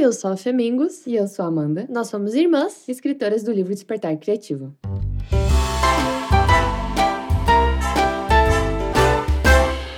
[0.00, 1.06] Oi, eu sou a Femingos.
[1.06, 1.86] E eu sou a Amanda.
[1.90, 4.74] Nós somos irmãs, escritoras do livro Despertar Criativo.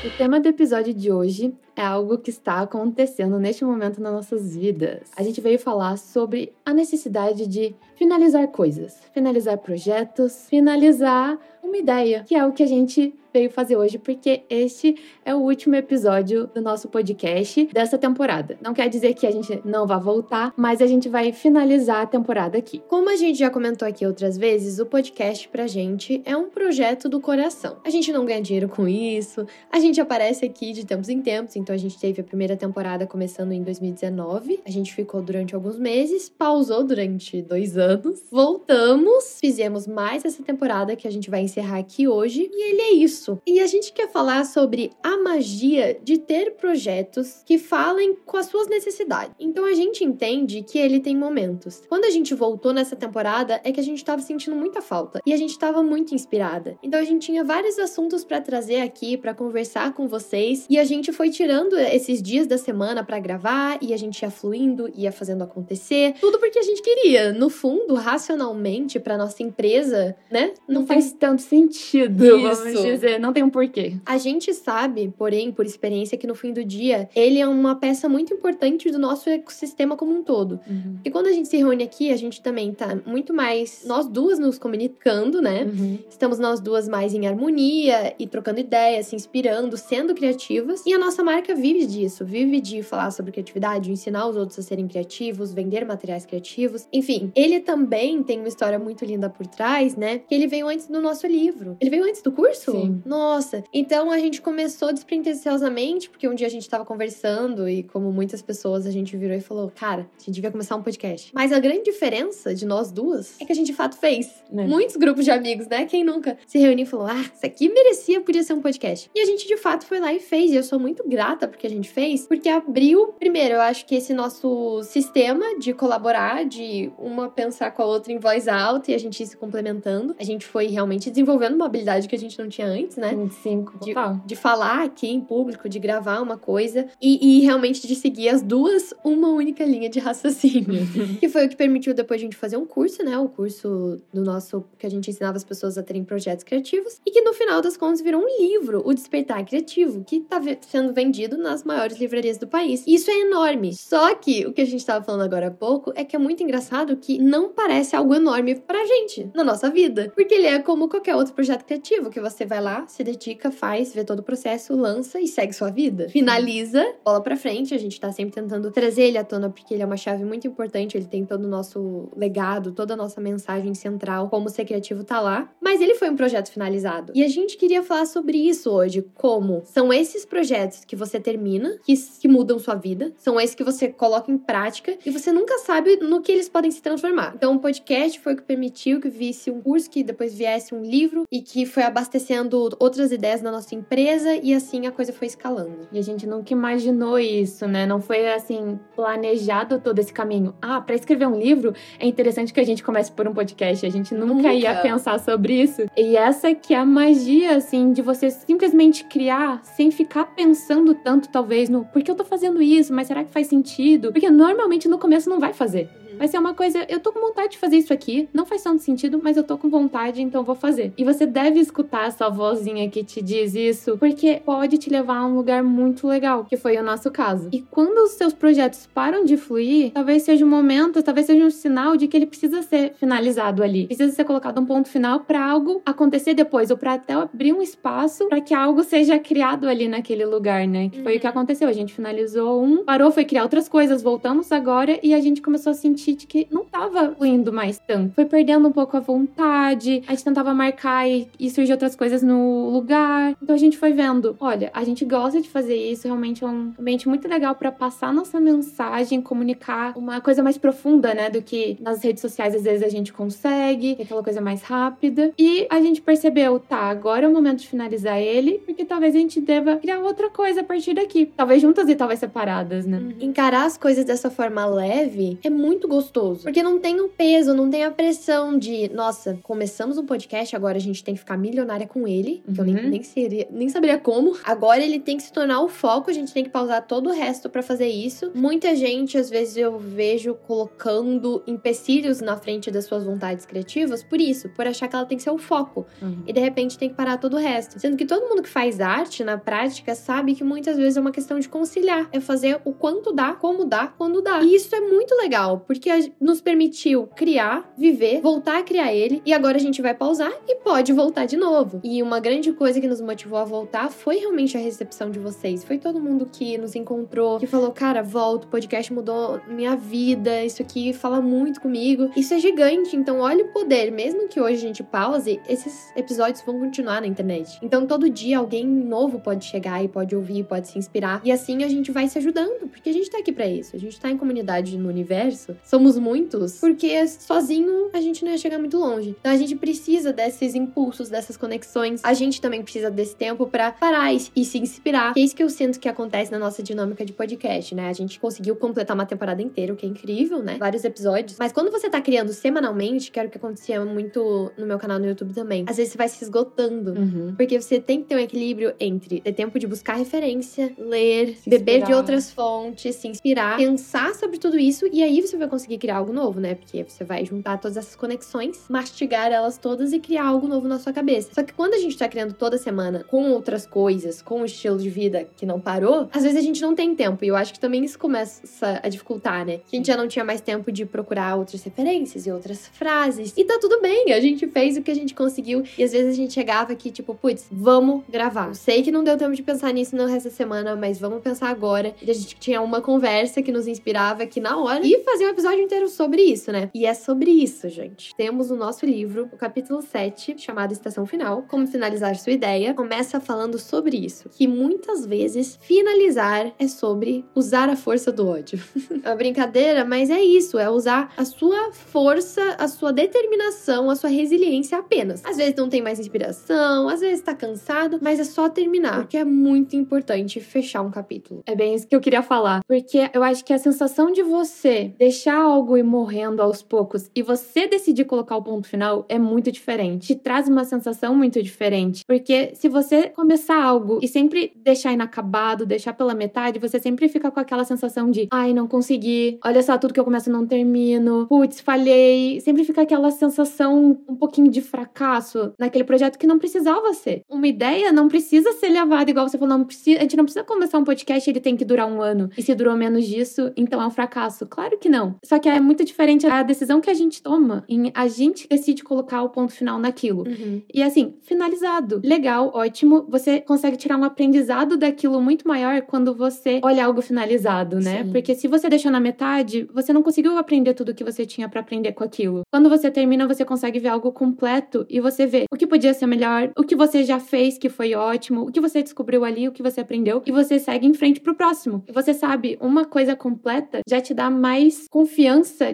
[0.04, 4.57] O tema do episódio de hoje é algo que está acontecendo neste momento nas nossas
[4.57, 5.09] vidas.
[5.17, 7.73] A gente veio falar sobre a necessidade de
[8.03, 13.77] finalizar coisas, finalizar projetos, finalizar uma ideia, que é o que a gente veio fazer
[13.77, 18.59] hoje, porque este é o último episódio do nosso podcast dessa temporada.
[18.61, 22.06] Não quer dizer que a gente não vá voltar, mas a gente vai finalizar a
[22.06, 22.83] temporada aqui.
[22.88, 27.09] Como a gente já comentou aqui outras vezes, o podcast pra gente é um projeto
[27.09, 27.78] do coração.
[27.84, 31.56] A gente não ganha dinheiro com isso, a gente aparece aqui de tempos em tempos,
[31.56, 35.78] então a gente teve a primeira temporada começando em 2019, a gente ficou durante alguns
[35.78, 37.91] meses, pausou durante dois anos,
[38.30, 42.92] voltamos, fizemos mais essa temporada que a gente vai encerrar aqui hoje, e ele é
[42.92, 43.41] isso.
[43.46, 48.47] E a gente quer falar sobre a magia de ter projetos que falem com as
[48.47, 49.34] suas necessidades.
[49.38, 51.83] Então a gente entende que ele tem momentos.
[51.88, 55.33] Quando a gente voltou nessa temporada, é que a gente tava sentindo muita falta e
[55.33, 56.77] a gente tava muito inspirada.
[56.83, 60.84] Então a gente tinha vários assuntos para trazer aqui, para conversar com vocês, e a
[60.84, 65.12] gente foi tirando esses dias da semana para gravar e a gente ia fluindo, ia
[65.12, 67.33] fazendo acontecer, tudo porque a gente queria.
[67.33, 70.52] No fundo, racionalmente, para nossa empresa, né?
[70.69, 72.41] Não, não faz tanto sentido, Isso.
[72.41, 73.97] vamos dizer não tem um porquê.
[74.05, 78.08] A gente sabe, porém, por experiência, que no fim do dia, ele é uma peça
[78.08, 80.61] muito importante do nosso ecossistema como um todo.
[80.66, 80.98] Uhum.
[81.05, 84.39] E quando a gente se reúne aqui, a gente também tá muito mais nós duas
[84.39, 85.64] nos comunicando, né?
[85.64, 85.98] Uhum.
[86.08, 90.84] Estamos nós duas mais em harmonia e trocando ideias, se inspirando, sendo criativas.
[90.86, 94.62] E a nossa marca vive disso, vive de falar sobre criatividade, ensinar os outros a
[94.62, 96.86] serem criativos, vender materiais criativos.
[96.92, 100.18] Enfim, ele também tem uma história muito linda por trás, né?
[100.18, 101.77] Que ele veio antes do nosso livro.
[101.80, 102.72] Ele veio antes do curso?
[102.72, 103.02] Sim.
[103.05, 103.64] Nossa!
[103.72, 108.42] Então a gente começou despretensiosamente, porque um dia a gente tava conversando e, como muitas
[108.42, 111.30] pessoas, a gente virou e falou: Cara, a gente devia começar um podcast.
[111.34, 114.42] Mas a grande diferença de nós duas é que a gente de fato fez.
[114.52, 114.66] É.
[114.66, 115.86] Muitos grupos de amigos, né?
[115.86, 119.11] Quem nunca se reuniu e falou: Ah, isso aqui merecia, podia ser um podcast.
[119.14, 120.51] E a gente de fato foi lá e fez.
[120.51, 123.14] E eu sou muito grata porque a gente fez, porque abriu.
[123.18, 128.11] Primeiro, eu acho que esse nosso sistema de colaborar, de uma pensar com a outra
[128.11, 131.67] em voz alta e a gente ir se complementando, a gente foi realmente desenvolvendo uma
[131.67, 133.14] habilidade que a gente não tinha antes né?
[133.14, 133.94] 25, de,
[134.25, 138.40] de falar aqui em público, de gravar uma coisa e, e realmente de seguir as
[138.40, 140.87] duas uma única linha de raciocínio.
[141.20, 143.19] que foi o que permitiu depois a gente fazer um curso, né?
[143.19, 147.11] O curso do nosso que a gente ensinava as pessoas a terem projetos criativos e
[147.11, 151.37] que no final das contas virou um livro, O Despertar Criativo, que tá sendo vendido
[151.37, 152.84] nas maiores livrarias do país.
[152.87, 153.75] Isso é enorme.
[153.75, 156.43] Só que o que a gente tava falando agora há pouco é que é muito
[156.43, 160.88] engraçado que não parece algo enorme pra gente na nossa vida, porque ele é como
[160.88, 164.23] qualquer outro projeto criativo que você vai lá lá, se dedica, faz, vê todo o
[164.23, 166.08] processo, lança e segue sua vida.
[166.08, 167.75] Finaliza, bola pra frente.
[167.75, 170.47] A gente tá sempre tentando trazer ele à tona porque ele é uma chave muito
[170.47, 170.97] importante.
[170.97, 175.20] Ele tem todo o nosso legado, toda a nossa mensagem central, como ser criativo tá
[175.20, 175.50] lá.
[175.61, 177.12] Mas ele foi um projeto finalizado.
[177.14, 179.05] E a gente queria falar sobre isso hoje.
[179.14, 183.64] Como são esses projetos que você termina, que, que mudam sua vida, são esses que
[183.64, 187.31] você coloca em prática e você nunca sabe no que eles podem se transformar.
[187.35, 190.82] Então, o podcast foi o que permitiu que visse um curso, que depois viesse um
[190.82, 195.26] livro e que foi abastecendo outras ideias na nossa empresa e assim a coisa foi
[195.26, 195.88] escalando.
[195.93, 197.87] E a gente nunca imaginou isso, né?
[197.87, 200.55] Não foi assim planejado todo esse caminho.
[200.61, 203.85] Ah, para escrever um livro é interessante que a gente comece por um podcast.
[203.85, 205.82] A gente nunca, nunca, ia pensar sobre isso.
[205.97, 211.29] E essa que é a magia assim de você simplesmente criar sem ficar pensando tanto
[211.29, 214.12] talvez no por que eu tô fazendo isso, mas será que faz sentido?
[214.12, 216.01] Porque normalmente no começo não vai fazer.
[216.22, 218.81] Vai ser uma coisa, eu tô com vontade de fazer isso aqui, não faz tanto
[218.81, 220.93] sentido, mas eu tô com vontade, então vou fazer.
[220.96, 225.26] E você deve escutar essa vozinha que te diz isso, porque pode te levar a
[225.26, 227.49] um lugar muito legal, que foi o nosso caso.
[227.50, 231.50] E quando os seus projetos param de fluir, talvez seja um momento, talvez seja um
[231.50, 233.88] sinal de que ele precisa ser finalizado ali.
[233.88, 237.60] Precisa ser colocado um ponto final para algo acontecer depois, ou para até abrir um
[237.60, 240.88] espaço para que algo seja criado ali naquele lugar, né?
[240.88, 241.19] Que foi uhum.
[241.19, 241.32] o que uhum.
[241.32, 241.69] aconteceu.
[241.69, 245.72] A gente finalizou um, parou, foi criar outras coisas, voltamos agora e a gente começou
[245.72, 248.14] a sentir de que não tava fluindo mais tanto.
[248.14, 252.23] Foi perdendo um pouco a vontade, a gente tentava marcar e, e surgiu outras coisas
[252.23, 253.37] no lugar.
[253.43, 256.73] Então a gente foi vendo, olha, a gente gosta de fazer isso, realmente é um
[256.79, 261.76] ambiente muito legal para passar nossa mensagem, comunicar uma coisa mais profunda, né, do que
[261.81, 265.32] nas redes sociais às vezes a gente consegue, aquela coisa mais rápida.
[265.38, 269.19] E a gente percebeu, tá, agora é o momento de finalizar ele, porque talvez a
[269.19, 271.26] gente deva criar outra coisa a partir daqui.
[271.26, 273.14] Talvez juntas e talvez separadas, né?
[273.20, 276.44] Encarar as coisas dessa forma leve é muito gostoso.
[276.44, 280.78] Porque não tem o peso, não tem a pressão de, nossa, começamos um podcast, agora
[280.78, 282.42] a gente tem que ficar milionária com ele.
[282.48, 282.54] Uhum.
[282.54, 282.88] Que eu nem, uhum.
[282.88, 284.36] nem, seria, nem saberia como.
[284.42, 287.12] Agora ele tem que se tornar o foco, a gente tem que pausar todo o
[287.12, 288.32] resto para fazer isso.
[288.34, 294.20] Muita gente, às vezes, eu vejo colocando empecilhos na frente das suas vontades criativas por
[294.20, 295.86] isso, por achar que ela tem que ser o foco.
[296.00, 296.22] Uhum.
[296.26, 297.78] E de repente tem que parar todo o resto.
[297.78, 301.12] Sendo que todo mundo que faz arte na prática sabe que muitas vezes é uma
[301.12, 302.08] questão de conciliar.
[302.12, 304.42] É fazer o quanto dá, como dá, quando dá.
[304.42, 305.81] E isso é muito legal, porque
[306.20, 310.56] nos permitiu criar, viver, voltar a criar ele, e agora a gente vai pausar e
[310.56, 311.81] pode voltar de novo.
[311.84, 315.64] E uma grande coisa que nos motivou a voltar foi realmente a recepção de vocês.
[315.64, 320.44] Foi todo mundo que nos encontrou, que falou: cara, volta, o podcast mudou minha vida,
[320.44, 322.11] isso aqui fala muito comigo.
[322.17, 323.90] Isso é gigante, então olha o poder.
[323.90, 327.58] Mesmo que hoje a gente pause, esses episódios vão continuar na internet.
[327.62, 331.20] Então todo dia alguém novo pode chegar e pode ouvir, pode se inspirar.
[331.25, 333.75] E assim a gente vai se ajudando, porque a gente tá aqui para isso.
[333.76, 338.36] A gente tá em comunidade no universo, somos muitos, porque sozinho a gente não ia
[338.36, 339.16] chegar muito longe.
[339.19, 342.02] Então a gente precisa desses impulsos, dessas conexões.
[342.04, 345.14] A gente também precisa desse tempo para parar e, se inspirar.
[345.14, 347.88] Que é isso que eu sinto que acontece na nossa dinâmica de podcast, né?
[347.88, 350.58] A gente conseguiu completar uma temporada inteira, o que é incrível, né?
[350.58, 351.38] Vários episódios.
[351.38, 354.98] Mas quando você tá criando semanalmente, que era o que acontecia muito no meu canal
[354.98, 356.92] no YouTube também, às vezes você vai se esgotando.
[356.92, 357.34] Uhum.
[357.34, 361.82] Porque você tem que ter um equilíbrio entre ter tempo de buscar referência, ler, beber
[361.82, 365.97] de outras fontes, se inspirar, pensar sobre tudo isso e aí você vai conseguir criar
[365.97, 366.55] algo novo, né?
[366.55, 370.79] Porque você vai juntar todas essas conexões, mastigar elas todas e criar algo novo na
[370.79, 371.31] sua cabeça.
[371.32, 374.79] Só que quando a gente tá criando toda semana com outras coisas, com um estilo
[374.79, 377.25] de vida que não parou, às vezes a gente não tem tempo.
[377.25, 379.61] E eu acho que também isso começa a dificultar, né?
[379.73, 383.32] A gente já não tinha mais tempo de procurar outras referências e outras frases.
[383.37, 385.62] E tá tudo bem, a gente fez o que a gente conseguiu.
[385.76, 388.49] E às vezes a gente chegava aqui, tipo, putz, vamos gravar.
[388.49, 391.23] Eu sei que não deu tempo de pensar nisso no resto da semana, mas vamos
[391.23, 391.94] pensar agora.
[392.03, 395.31] E a gente tinha uma conversa que nos inspirava aqui na hora e fazer um
[395.31, 396.70] episódio inteiro sobre isso, né?
[396.75, 398.14] E é sobre isso, gente.
[398.16, 403.20] Temos o nosso livro, o capítulo 7, chamado Estação Final, Como Finalizar Sua Ideia, começa
[403.20, 408.62] falando sobre isso, que muitas vezes finalizar é sobre usar a força do ódio.
[409.02, 413.96] é uma brincadeira, mas é isso, é usar a sua força, a sua determinação, a
[413.96, 415.22] sua resiliência apenas.
[415.25, 419.16] Às vezes não tem mais inspiração, às vezes tá cansado, mas é só terminar, porque
[419.16, 421.43] é muito importante fechar um capítulo.
[421.46, 424.94] É bem isso que eu queria falar, porque eu acho que a sensação de você
[424.99, 429.50] deixar algo ir morrendo aos poucos e você decidir colocar o ponto final é muito
[429.50, 430.06] diferente.
[430.08, 435.66] Te traz uma sensação muito diferente, porque se você começar algo e sempre deixar inacabado,
[435.66, 439.76] deixar pela metade, você sempre fica com aquela sensação de, ai, não consegui, olha só,
[439.76, 442.40] tudo que eu começo não termino, putz, falhei.
[442.40, 447.22] Sempre fica aquela sensação um pouquinho de fracasso naquele projeto que não precisava ser.
[447.28, 450.44] Uma ideia não precisa ser levada, igual você falou, não precisa, a gente não precisa
[450.44, 452.30] começar um podcast ele tem que durar um ano.
[452.36, 454.46] E se durou menos disso, então é um fracasso.
[454.46, 455.16] Claro que não.
[455.32, 458.84] Só que é muito diferente a decisão que a gente toma em a gente decide
[458.84, 460.25] colocar o ponto final naquilo.
[460.29, 460.61] Uhum.
[460.70, 462.02] E assim, finalizado.
[462.05, 463.06] Legal, ótimo.
[463.08, 468.05] Você consegue tirar um aprendizado daquilo muito maior quando você olha algo finalizado, né?
[468.05, 468.12] Sim.
[468.12, 471.61] Porque se você deixou na metade, você não conseguiu aprender tudo que você tinha para
[471.61, 472.43] aprender com aquilo.
[472.52, 476.06] Quando você termina, você consegue ver algo completo e você vê o que podia ser
[476.06, 479.52] melhor, o que você já fez que foi ótimo, o que você descobriu ali, o
[479.52, 481.82] que você aprendeu e você segue em frente pro próximo.
[481.88, 485.21] E você sabe, uma coisa completa já te dá mais confiança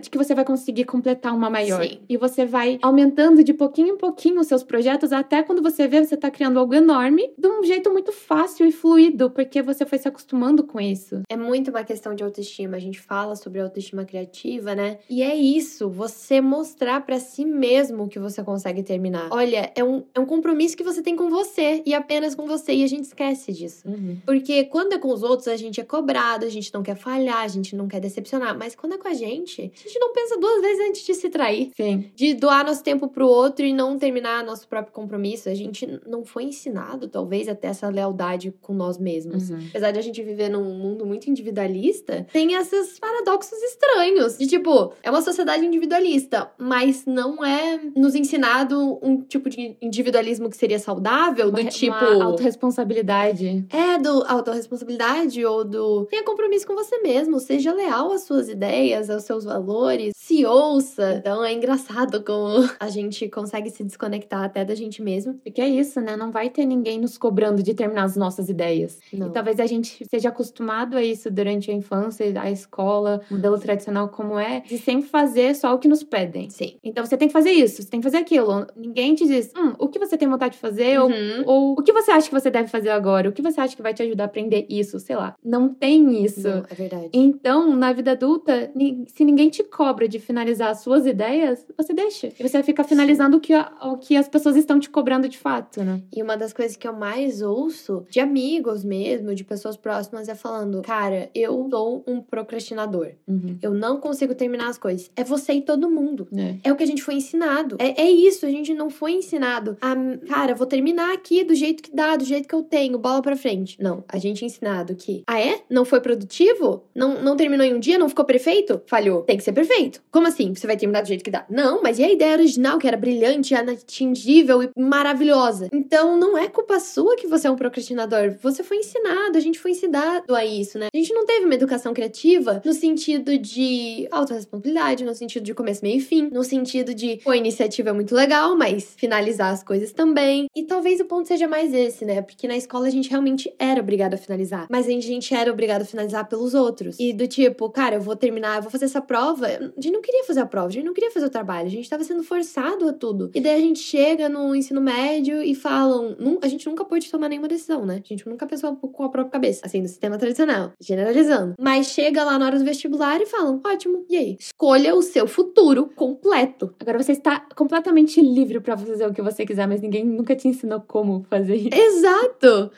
[0.00, 1.82] de que você vai conseguir completar uma maior.
[1.82, 2.00] Sim.
[2.08, 6.04] E você vai aumentando de pouquinho em pouquinho os seus projetos até quando você vê
[6.04, 9.98] você tá criando algo enorme de um jeito muito fácil e fluido, porque você foi
[9.98, 11.22] se acostumando com isso.
[11.28, 12.76] É muito uma questão de autoestima.
[12.76, 14.98] A gente fala sobre autoestima criativa, né?
[15.08, 19.28] E é isso, você mostrar para si mesmo que você consegue terminar.
[19.30, 22.72] Olha, é um, é um compromisso que você tem com você e apenas com você.
[22.72, 23.88] E a gente esquece disso.
[23.88, 24.18] Uhum.
[24.24, 27.42] Porque quando é com os outros, a gente é cobrado, a gente não quer falhar,
[27.42, 28.56] a gente não quer decepcionar.
[28.56, 31.28] Mas quando é com a gente, a gente não pensa duas vezes antes de se
[31.28, 31.70] trair.
[31.76, 32.10] Sim.
[32.14, 35.48] De doar nosso tempo pro outro e não terminar nosso próprio compromisso.
[35.48, 39.50] A gente não foi ensinado, talvez, até essa lealdade com nós mesmos.
[39.50, 39.58] Uhum.
[39.70, 44.38] Apesar de a gente viver num mundo muito individualista, tem esses paradoxos estranhos.
[44.38, 50.48] De tipo, é uma sociedade individualista, mas não é nos ensinado um tipo de individualismo
[50.48, 51.94] que seria saudável, do uma, tipo.
[51.96, 53.66] Uma autorresponsabilidade.
[53.70, 56.06] É, do autorresponsabilidade ou do.
[56.06, 61.16] Tenha compromisso com você mesmo, seja leal às suas ideias, aos seus valores, se ouça.
[61.18, 65.34] Então é engraçado como a gente consegue se desconectar até da gente mesmo.
[65.34, 66.16] Porque é isso, né?
[66.16, 68.98] Não vai ter ninguém nos cobrando de terminar as nossas ideias.
[69.12, 69.28] Não.
[69.28, 74.08] E talvez a gente seja acostumado a isso durante a infância, a escola, modelo tradicional
[74.08, 76.48] como é, de sempre fazer só o que nos pedem.
[76.50, 76.76] Sim.
[76.82, 78.66] Então você tem que fazer isso, você tem que fazer aquilo.
[78.76, 81.00] Ninguém te diz, hum, o que você tem vontade de fazer?
[81.00, 81.42] Uhum.
[81.46, 83.28] Ou, ou o que você acha que você deve fazer agora?
[83.28, 84.98] O que você acha que vai te ajudar a aprender isso?
[85.00, 85.34] Sei lá.
[85.44, 86.48] Não tem isso.
[86.48, 87.08] Não, é verdade.
[87.12, 88.70] Então, na vida adulta,
[89.14, 92.28] se ninguém te cobra de finalizar as suas ideias, você deixa.
[92.38, 95.82] E você fica finalizando o que, o que as pessoas estão te cobrando de fato,
[95.82, 96.00] né?
[96.14, 100.34] E uma das coisas que eu mais ouço de amigos mesmo, de pessoas próximas, é
[100.34, 103.12] falando: Cara, eu sou um procrastinador.
[103.26, 103.58] Uhum.
[103.62, 105.10] Eu não consigo terminar as coisas.
[105.16, 106.28] É você e todo mundo.
[106.36, 106.56] É.
[106.64, 107.76] É o que a gente foi ensinado.
[107.78, 109.94] É, é isso, a gente não foi ensinado a,
[110.26, 113.36] cara, vou terminar aqui do jeito que dá, do jeito que eu tenho, bola pra
[113.36, 113.80] frente.
[113.80, 115.60] Não, a gente é ensinado que, ah é?
[115.70, 116.84] Não foi produtivo?
[116.94, 117.98] Não, não terminou em um dia?
[117.98, 118.80] Não ficou perfeito?
[118.98, 119.22] Falhou.
[119.22, 120.02] Tem que ser perfeito.
[120.10, 120.52] Como assim?
[120.52, 121.46] Você vai terminar do jeito que dá?
[121.48, 125.68] Não, mas e a ideia original, que era brilhante, inatingível e maravilhosa?
[125.72, 128.34] Então, não é culpa sua que você é um procrastinador.
[128.42, 130.88] Você foi ensinado, a gente foi ensinado a isso, né?
[130.92, 135.84] A gente não teve uma educação criativa no sentido de autorresponsabilidade, no sentido de começo,
[135.84, 139.62] meio e fim, no sentido de, pô, a iniciativa é muito legal, mas finalizar as
[139.62, 140.46] coisas também.
[140.56, 142.20] E talvez o ponto seja mais esse, né?
[142.20, 145.82] Porque na escola a gente realmente era obrigado a finalizar, mas a gente era obrigado
[145.82, 146.96] a finalizar pelos outros.
[146.98, 149.46] E do tipo, cara, eu vou terminar, eu vou fazer essa prova.
[149.46, 151.70] A gente não queria fazer a prova, a gente não queria fazer o trabalho, a
[151.70, 153.30] gente tava sendo forçado a tudo.
[153.34, 157.28] E daí a gente chega no ensino médio e falam, a gente nunca pôde tomar
[157.28, 158.02] nenhuma decisão, né?
[158.04, 161.54] A gente nunca pensou com a própria cabeça, assim, no sistema tradicional, generalizando.
[161.60, 164.36] Mas chega lá na hora do vestibular e falam, ótimo, e aí?
[164.38, 166.74] Escolha o seu futuro completo.
[166.80, 170.48] Agora você está completamente livre para fazer o que você quiser, mas ninguém nunca te
[170.48, 171.74] ensinou como fazer isso.
[171.74, 172.70] Exato!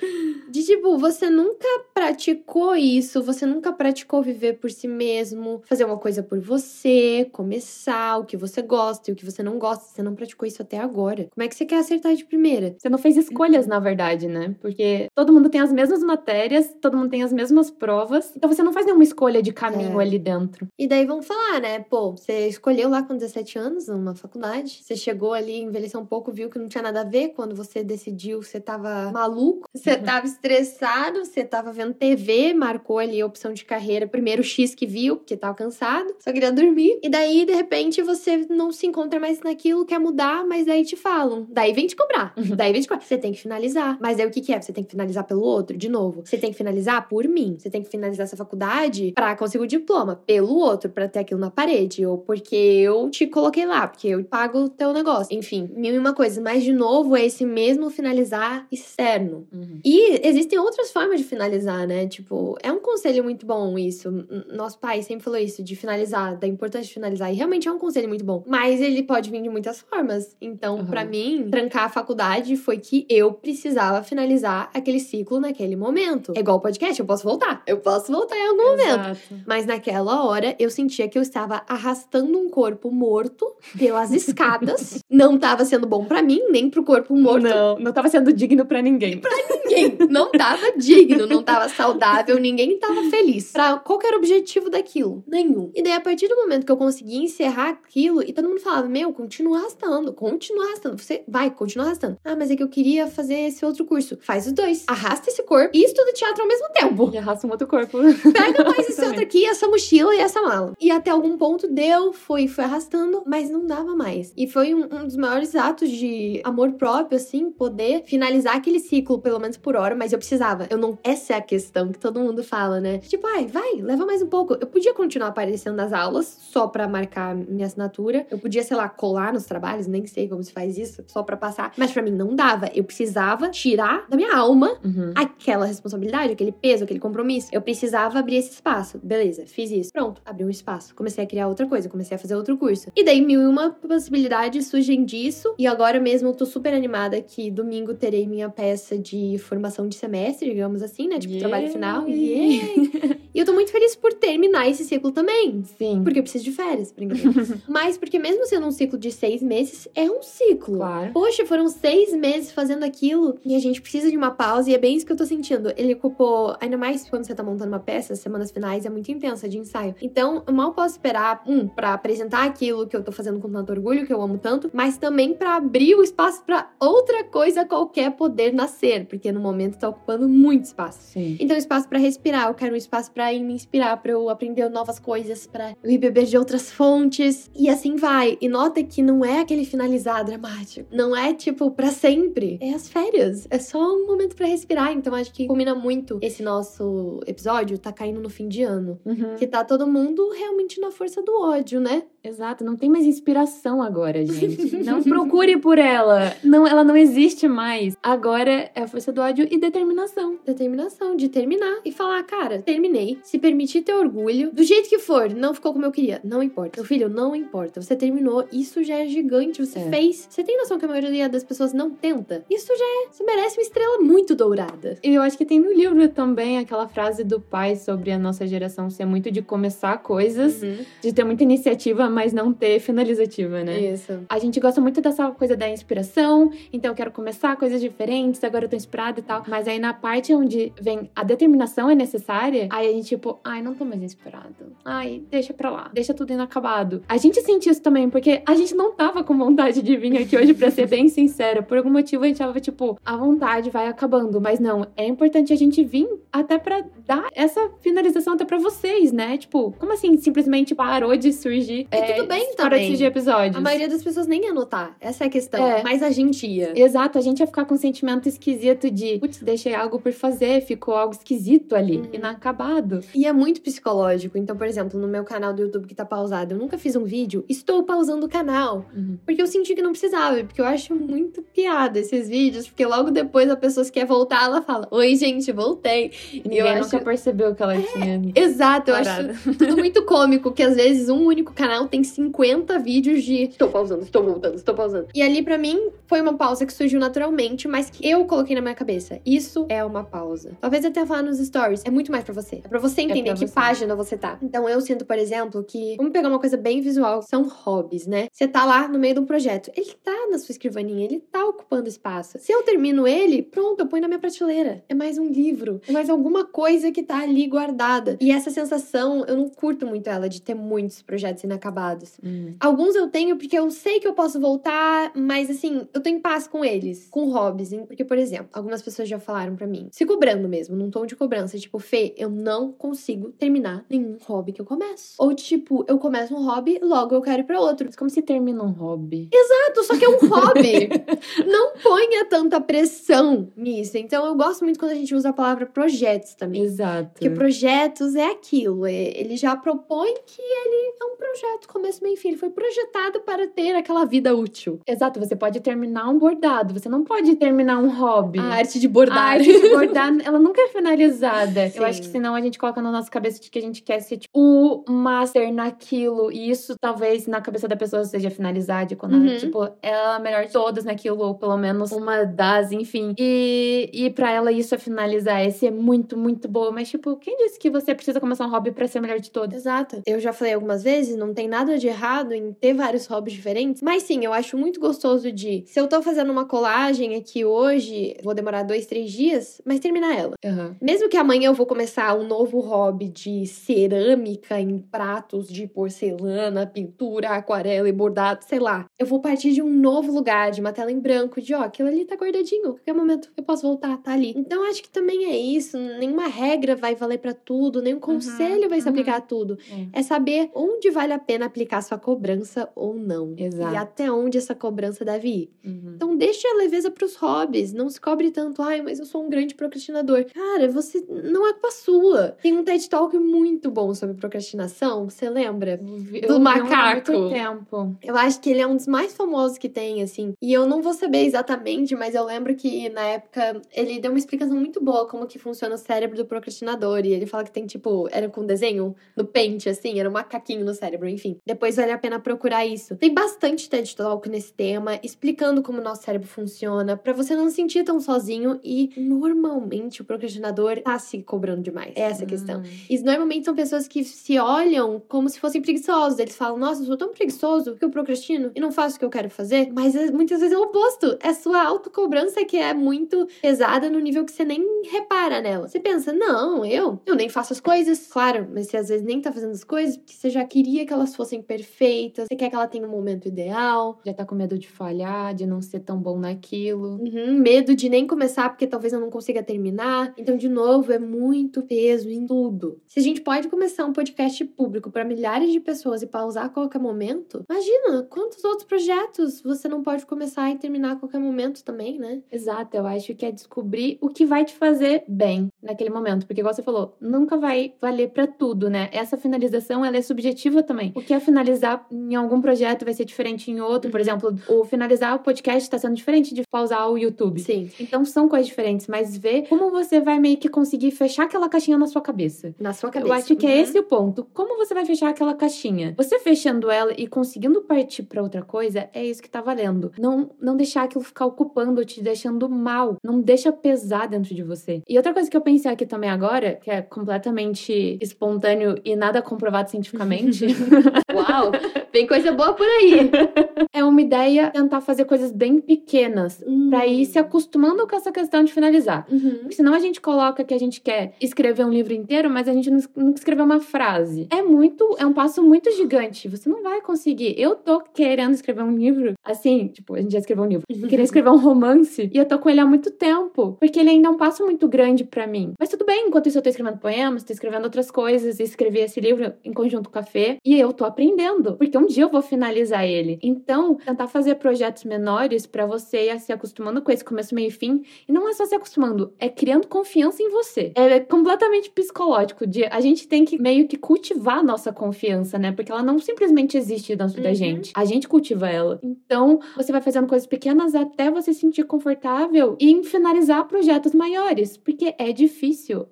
[0.51, 5.97] De tipo, você nunca praticou isso, você nunca praticou viver por si mesmo, fazer uma
[6.01, 9.85] coisa por você, começar o que você gosta e o que você não gosta.
[9.85, 11.29] Você não praticou isso até agora.
[11.35, 12.75] Como é que você quer acertar de primeira?
[12.79, 14.55] Você não fez escolhas, na verdade, né?
[14.61, 18.63] Porque todo mundo tem as mesmas matérias, todo mundo tem as mesmas provas, então você
[18.63, 20.03] não faz nenhuma escolha de caminho É.
[20.05, 20.67] ali dentro.
[20.79, 21.81] E daí vão falar, né?
[21.81, 26.33] Pô, você escolheu lá com 17 anos numa faculdade, você chegou ali, envelheceu um pouco,
[26.33, 27.29] viu que não tinha nada a ver.
[27.31, 33.21] Quando você decidiu, você tava maluco, você tava estressado, você tava vendo TV, marcou ali
[33.21, 36.99] a opção de carreira, primeiro X que viu, porque tava cansado, só queria dormir.
[37.03, 40.97] E daí, de repente, você não se encontra mais naquilo, quer mudar, mas daí te
[40.97, 41.47] falam.
[41.51, 42.35] Daí vem te cobrar.
[42.57, 43.05] Daí vem te cobrar.
[43.05, 43.99] Você tem que finalizar.
[44.01, 44.61] Mas aí o que, que é?
[44.61, 46.23] Você tem que finalizar pelo outro, de novo.
[46.25, 47.57] Você tem que finalizar por mim.
[47.59, 50.23] Você tem que finalizar essa faculdade pra conseguir o diploma.
[50.27, 52.05] Pelo outro, pra ter aquilo na parede.
[52.05, 55.37] Ou porque eu te coloquei lá, porque eu pago o teu negócio.
[55.37, 56.41] Enfim, mil e uma coisa.
[56.41, 59.47] Mas, de novo, é esse mesmo finalizar externo.
[59.85, 62.07] E existem outras formas de finalizar, né?
[62.07, 64.11] Tipo, é um conselho muito bom isso.
[64.53, 67.33] Nosso pai sempre falou isso, de finalizar, da importância de finalizar.
[67.33, 68.45] E realmente é um conselho muito bom.
[68.47, 70.37] Mas ele pode vir de muitas formas.
[70.41, 70.87] Então, Uhum.
[70.87, 76.33] pra mim, trancar a faculdade foi que eu precisava finalizar aquele ciclo naquele momento.
[76.37, 77.63] É igual o podcast, eu posso voltar.
[77.67, 79.01] Eu posso voltar em algum momento.
[79.11, 79.43] Exato.
[79.47, 83.47] Mas naquela hora eu sentia que eu estava arrastando um corpo morto
[83.79, 85.01] pelas escadas.
[85.11, 87.43] Não estava sendo bom pra mim, nem pro corpo morto.
[87.43, 89.21] Não, não tava sendo digno pra ninguém.
[89.65, 89.97] Ninguém.
[90.09, 93.53] Não tava digno, não tava saudável, ninguém tava feliz.
[93.53, 95.23] Pra qual era o objetivo daquilo?
[95.27, 95.70] Nenhum.
[95.75, 98.89] E daí, a partir do momento que eu consegui encerrar aquilo, e todo mundo falava:
[98.89, 100.99] Meu, continua arrastando, continua arrastando.
[100.99, 102.19] Você vai, continua arrastando.
[102.25, 104.19] Ah, mas é que eu queria fazer esse outro curso.
[104.21, 104.85] Faz os dois.
[104.87, 107.11] Arrasta esse corpo e estuda teatro ao mesmo tempo.
[107.13, 107.99] E arrasta um outro corpo.
[108.33, 110.73] Pega mais esse outro aqui, essa mochila e essa mala.
[110.81, 114.33] E até algum ponto deu, foi, foi arrastando, mas não dava mais.
[114.37, 119.21] E foi um, um dos maiores atos de amor próprio, assim, poder finalizar aquele ciclo,
[119.21, 120.67] pelo menos por hora, mas eu precisava.
[120.71, 120.99] Eu não.
[121.05, 122.99] Essa é a questão que todo mundo fala, né?
[122.99, 124.55] Tipo, ai, vai, leva mais um pouco.
[124.55, 128.27] Eu podia continuar aparecendo nas aulas só pra marcar minha assinatura.
[128.31, 131.37] Eu podia, sei lá, colar nos trabalhos, nem sei como se faz isso, só pra
[131.37, 131.73] passar.
[131.77, 132.69] Mas pra mim não dava.
[132.75, 135.13] Eu precisava tirar da minha alma Uhum.
[135.15, 137.49] aquela responsabilidade, aquele peso, aquele compromisso.
[137.53, 138.99] Eu precisava abrir esse espaço.
[139.03, 139.93] Beleza, fiz isso.
[139.93, 140.95] Pronto, abri um espaço.
[140.95, 142.91] Comecei a criar outra coisa, comecei a fazer outro curso.
[142.97, 145.55] E daí mil e uma possibilidades surgem disso.
[145.59, 149.95] E agora mesmo eu tô super animada que domingo terei minha peça de formação de
[149.97, 151.19] semestre, digamos assim, né?
[151.19, 152.09] Tipo, trabalho final.
[152.09, 153.21] Yay!
[153.35, 155.40] e eu tô muito feliz por terminar esse ciclo também.
[155.79, 156.03] Sim.
[156.03, 157.31] Porque eu preciso de férias, brincadeira.
[157.69, 160.77] Mas porque mesmo sendo um ciclo de seis meses, é um ciclo.
[160.77, 161.13] Claro.
[161.13, 164.79] Poxa, foram seis meses fazendo aquilo e a gente precisa de uma pausa e é
[164.79, 165.73] bem isso que eu tô sentindo.
[165.77, 169.11] Ele ocupou, ainda mais quando você tá montando uma peça, as semanas finais é muito
[169.11, 169.95] intensa de ensaio.
[170.01, 173.73] Então, eu mal posso esperar, um, pra apresentar aquilo que eu tô fazendo com tanto
[173.73, 178.11] orgulho, que eu amo tanto, mas também pra abrir o espaço pra outra coisa qualquer
[178.13, 181.01] poder nascer, porque no momento tá ocupando muito espaço.
[181.13, 181.37] Sim.
[181.41, 184.69] Então, espaço pra respirar, eu quero um espaço pra ir me inspirar, pra eu aprender
[184.69, 187.51] novas coisas, pra eu ir beber de outras fontes.
[187.55, 188.39] E assim vai.
[188.41, 190.89] E nota que não é aquele finalizar dramático.
[190.93, 192.59] Não é tipo pra sempre.
[192.61, 193.47] É as férias.
[193.51, 194.93] É só um momento pra respirar.
[194.93, 198.99] Então, acho que combina muito esse nosso episódio, tá caindo no fim de ano.
[199.05, 199.37] Uhum.
[199.37, 202.05] Que tá todo mundo realmente na força do ódio, né?
[202.23, 204.77] Exato, não tem mais inspiração agora, gente.
[204.85, 206.35] Não procure por ela.
[206.43, 207.97] Não, ela não existe mais.
[208.03, 210.39] Agora é a força do ódio e determinação.
[210.45, 213.19] Determinação de terminar e falar, cara, terminei.
[213.23, 216.21] Se permitir ter orgulho, do jeito que for, não ficou como eu queria.
[216.23, 216.81] Não importa.
[216.81, 217.81] Meu filho, não importa.
[217.81, 219.65] Você terminou, isso já é gigante.
[219.65, 219.91] Você é.
[219.91, 220.27] fez.
[220.29, 222.45] Você tem noção que a maioria das pessoas não tenta?
[222.51, 223.09] Isso já é.
[223.11, 224.99] Você merece uma estrela muito dourada.
[225.03, 228.47] E eu acho que tem no livro também aquela frase do pai sobre a nossa
[228.47, 230.85] geração ser muito de começar coisas, uhum.
[231.03, 233.79] de ter muita iniciativa, mas não ter finalizativa, né?
[233.81, 234.21] Isso.
[234.29, 238.65] A gente gosta muito dessa coisa da inspiração, então eu quero começar coisas diferentes, agora
[238.65, 239.45] eu tô inspirada e tal.
[239.49, 243.63] Mas aí na parte onde vem a determinação é necessária, aí a gente, tipo, ai,
[243.63, 244.55] não tô mais inspirado.
[244.85, 247.03] Ai, deixa pra lá, deixa tudo inacabado.
[247.09, 250.37] A gente sentiu isso também, porque a gente não tava com vontade de vir aqui
[250.37, 251.63] hoje, pra ser bem sincera.
[251.63, 254.41] Por algum motivo a gente tava, tipo, a vontade vai acabando.
[254.41, 259.13] Mas não, é importante a gente vir até pra dar essa finalização até pra vocês,
[259.13, 259.37] né?
[259.37, 261.87] Tipo, como assim simplesmente parou de surgir?
[261.91, 263.57] E é, tudo bem de surgir episódios.
[263.57, 264.97] A maioria das pessoas nem ia notar.
[265.01, 265.67] Essa é a questão.
[265.67, 265.83] É.
[265.83, 266.73] Mas a gente ia.
[266.75, 270.63] Exato, a gente ia ficar com um sentimento esquisito de, putz, deixei algo por fazer,
[270.63, 272.09] ficou algo esquisito ali, uhum.
[272.13, 273.01] inacabado.
[273.15, 274.39] E é muito psicológico.
[274.39, 277.05] Então, por exemplo, no meu canal do YouTube que tá pausado, eu nunca fiz um
[277.05, 278.87] vídeo, estou pausando o canal.
[278.95, 279.19] Uhum.
[279.25, 283.11] Porque eu senti que não precisava, porque eu acho muito piada esses vídeos, porque logo
[283.11, 286.11] depois a pessoa que quer voltar, ela fala: Oi, gente, voltei.
[286.33, 287.05] E ninguém eu nunca acho...
[287.05, 288.21] percebeu que ela é, tinha.
[288.35, 289.29] Exato, parado.
[289.29, 293.43] eu acho tudo muito cômico, que às vezes um único canal tem 50 vídeos de
[293.45, 295.09] estou pausando, estou voltando, estou pausando.
[295.15, 298.61] E ali para mim foi uma pausa que surgiu naturalmente, mas que eu coloquei na
[298.61, 299.21] minha cabeça.
[299.27, 300.57] Isso é uma pausa.
[300.61, 302.61] Talvez até falar nos stories, é muito mais para você.
[302.65, 303.53] É para você entender é que você.
[303.53, 304.39] página você tá.
[304.43, 308.29] Então eu sinto, por exemplo, que vamos pegar uma coisa bem visual, são hobbies, né?
[308.33, 311.45] Você tá lá no meio de um projeto, ele tá na sua escrivaninha, ele tá
[311.45, 312.39] ocupando espaço.
[312.39, 314.85] Se eu termino ele, pronto, eu ponho na minha prateleira.
[314.89, 318.17] É mais um livro, é mais alguma coisa que tá ali guardada.
[318.21, 321.80] E essa sensação, eu não curto muito ela de ter muitos projetos inacabados.
[322.23, 322.55] Hum.
[322.61, 326.47] Alguns eu tenho porque eu sei que eu posso voltar, mas assim, eu tenho paz
[326.47, 327.73] com eles, com hobbies.
[327.73, 327.85] Hein?
[327.87, 331.17] Porque, por exemplo, algumas pessoas já falaram para mim, se cobrando mesmo, num tom de
[331.17, 335.15] cobrança, tipo, Fê, eu não consigo terminar nenhum hobby que eu começo.
[335.19, 337.89] Ou tipo, eu começo um hobby, logo eu quero ir pra outro.
[337.97, 339.29] Como se termina um hobby.
[339.33, 340.89] Exato, só que é um hobby.
[341.47, 343.97] não ponha tanta pressão nisso.
[343.97, 346.63] Então eu gosto muito quando a gente usa a palavra projetos também.
[346.63, 347.11] Exato.
[347.13, 352.17] Porque projetos é aquilo, é, ele já propõe que ele é um projeto, começo, meio
[352.17, 352.29] fim.
[352.29, 354.81] Ele foi projetado para ter aquela vida útil.
[354.87, 358.39] Exato, você pode terminar um bordado, você não pode terminar um hobby.
[358.39, 359.19] A arte de bordar.
[359.19, 361.69] A arte de bordar, ela nunca é finalizada.
[361.69, 361.79] Sim.
[361.79, 364.01] Eu acho que senão a gente coloca na nossa cabeça de que a gente quer
[364.01, 369.15] ser tipo, o master naquilo, e isso talvez na cabeça da pessoa seja finalizado, quando
[369.15, 369.29] uhum.
[369.29, 373.15] ela, tipo, ela é a melhor de todas naquilo, ou pelo menos uma das, enfim.
[373.19, 376.71] E, e para ela isso é finalizar, esse é muito, muito boa.
[376.71, 379.31] Mas, tipo, quem disse que você precisa começar um hobby para ser a melhor de
[379.31, 379.61] todas?
[379.61, 380.03] Exato.
[380.07, 383.83] Eu já falei algumas vezes, não tem nada de errado em ter vários hobbies diferentes.
[383.83, 385.65] Mas sim, eu acho muito gostoso de.
[385.67, 390.17] Se eu tô fazendo uma colagem aqui hoje, vou demorar dois, três dias, mas terminar
[390.17, 390.35] ela.
[390.45, 390.75] Uhum.
[390.81, 396.67] Mesmo que amanhã eu vou começar um novo hobby de cerâmica em pratos de porcelana,
[396.67, 398.87] pintura, aquarela e bordado, sei lá.
[398.99, 401.89] Eu vou partir de um novo lugar, de uma tela em branco, de ó, aquilo
[401.89, 402.75] ali tá guardadinho.
[402.75, 404.33] Qualquer momento eu posso voltar, tá ali.
[404.37, 405.77] Então acho que também é isso.
[405.77, 408.93] Nenhuma regra vai valer para tudo, nenhum conselho uhum, vai se uhum.
[408.93, 409.59] aplicar a tudo.
[409.95, 410.01] É.
[410.01, 413.35] é saber onde vale a pena aplicar sua cobrança ou não.
[413.37, 413.75] Exato.
[413.75, 415.51] E até onde essa cobrança deve ir.
[415.65, 415.93] Uhum.
[415.95, 417.73] Então deixe a leveza pros hobbies.
[417.73, 420.25] Não se cobre tanto, ai, mas eu sou um grande procrastinador.
[420.33, 422.37] Cara, você não é culpa sua.
[422.43, 425.09] Tem um TED Talk muito bom sobre procrastinação.
[425.09, 425.77] Você lembra?
[425.77, 427.13] Do eu macaco.
[427.13, 427.97] Muito tempo.
[428.03, 430.33] Eu acho que ele é um dos mais famosos que tem, assim.
[430.41, 434.19] E eu não vou saber exatamente, mas eu lembro que na época ele deu uma
[434.19, 437.05] explicação muito boa como que funciona o cérebro do procrastinador.
[437.05, 440.65] E ele fala que tem, tipo, era com desenho no pente, assim, era um macaquinho
[440.65, 441.39] no cérebro, enfim.
[441.45, 442.97] Depois vale a pena procurar isso.
[442.97, 447.49] Tem bastante TED Talk nesse tema, explicando como o nosso cérebro funciona, para você não
[447.49, 451.93] se sentir tão sozinho e normalmente o procrastinador tá se cobrando demais.
[451.97, 452.61] É essa a questão.
[452.61, 452.65] Hum.
[452.89, 456.19] E normalmente são pessoas que se olham como se fossem preguiçosos.
[456.19, 459.05] Eles falam, nossa, eu sou tão preguiçoso que eu procrastino e não faço o que
[459.05, 459.71] eu quero fazer.
[459.73, 461.17] Mas é, muitas vezes é o oposto.
[461.21, 465.69] É sua autocobrança que é muito pesada no nível que você nem repara nela.
[465.69, 468.07] Você pensa, não, eu, eu nem faço as coisas.
[468.07, 470.93] Claro, mas você às vezes nem tá fazendo as coisas porque você já queria que
[470.93, 474.01] elas fossem perfeitas, você quer que ela tenha um momento ideal.
[474.07, 476.99] Já tá com medo de falhar, de não ser tão bom naquilo.
[476.99, 480.15] Uhum, medo de nem começar porque talvez eu não consiga terminar.
[480.17, 482.81] Então, de novo, é muito peso em tudo.
[482.87, 486.49] Se a gente pode começar um podcast público para milhares de pessoas e pausar a
[486.49, 491.63] qualquer momento, imagina quantos outros projetos você não pode começar e terminar a qualquer momento
[491.63, 492.23] também, né?
[492.33, 495.50] Exato, eu acho que é descobrir o que vai te fazer bem.
[495.63, 496.27] Naquele momento.
[496.27, 498.89] Porque, igual você falou, nunca vai valer para tudo, né?
[498.93, 500.93] Essa finalização, ela é subjetiva também.
[500.95, 503.91] O que é finalizar em algum projeto vai ser diferente em outro.
[503.91, 507.41] Por exemplo, o finalizar o podcast está sendo diferente de pausar o YouTube.
[507.41, 507.71] Sim.
[507.79, 508.87] Então, são coisas diferentes.
[508.87, 512.55] Mas ver como você vai meio que conseguir fechar aquela caixinha na sua cabeça.
[512.59, 513.09] Na sua cabeça.
[513.09, 513.57] Eu acho que é uhum.
[513.57, 514.27] é esse o ponto.
[514.33, 515.95] Como você vai fechar aquela caixinha?
[515.97, 519.93] Você fechando ela e conseguindo partir para outra coisa, é isso que tá valendo.
[519.99, 522.97] Não, não deixar aquilo ficar ocupando, te deixando mal.
[523.03, 524.83] Não deixa pesar dentro de você.
[524.89, 529.21] E outra coisa que eu pensei aqui também agora, que é completamente espontâneo e nada
[529.21, 530.47] comprovado cientificamente.
[531.13, 531.51] Uau!
[531.93, 533.11] Tem coisa boa por aí.
[533.73, 536.71] é uma ideia tentar fazer coisas bem pequenas hum.
[536.71, 539.07] para ir se acostumando com essa questão de finalizar.
[539.11, 539.39] Uhum.
[539.41, 542.53] Porque senão a gente coloca que a gente quer escrever um livro inteiro, mas a
[542.53, 544.29] gente não escreveu uma frase.
[544.31, 546.29] É muito, é um passo muito gigante.
[546.29, 547.35] Você não vai conseguir.
[547.37, 550.65] Eu tô querendo escrever um livro, assim, tipo, a gente já escreveu um livro.
[550.71, 550.89] Uhum.
[550.89, 554.09] Queria escrever um romance e eu tô com ele há muito tempo, porque ele ainda
[554.09, 555.40] é um passo muito grande para mim.
[555.59, 559.01] Mas tudo bem, enquanto isso eu tô escrevendo poemas, tô escrevendo outras coisas, escrevi esse
[559.01, 562.23] livro em conjunto com a Fê e eu tô aprendendo, porque um dia eu vou
[562.23, 563.19] finalizar ele.
[563.23, 567.51] Então, tentar fazer projetos menores para você ir se acostumando com esse começo, meio e
[567.51, 570.73] fim, e não é só se acostumando, é criando confiança em você.
[570.75, 575.53] É completamente psicológico de a gente tem que meio que cultivar a nossa confiança, né?
[575.53, 577.23] Porque ela não simplesmente existe dentro uhum.
[577.23, 577.73] da gente.
[577.75, 578.79] A gente cultiva ela.
[578.83, 584.57] Então, você vai fazendo coisas pequenas até você se sentir confortável em finalizar projetos maiores,
[584.57, 585.30] porque é difícil,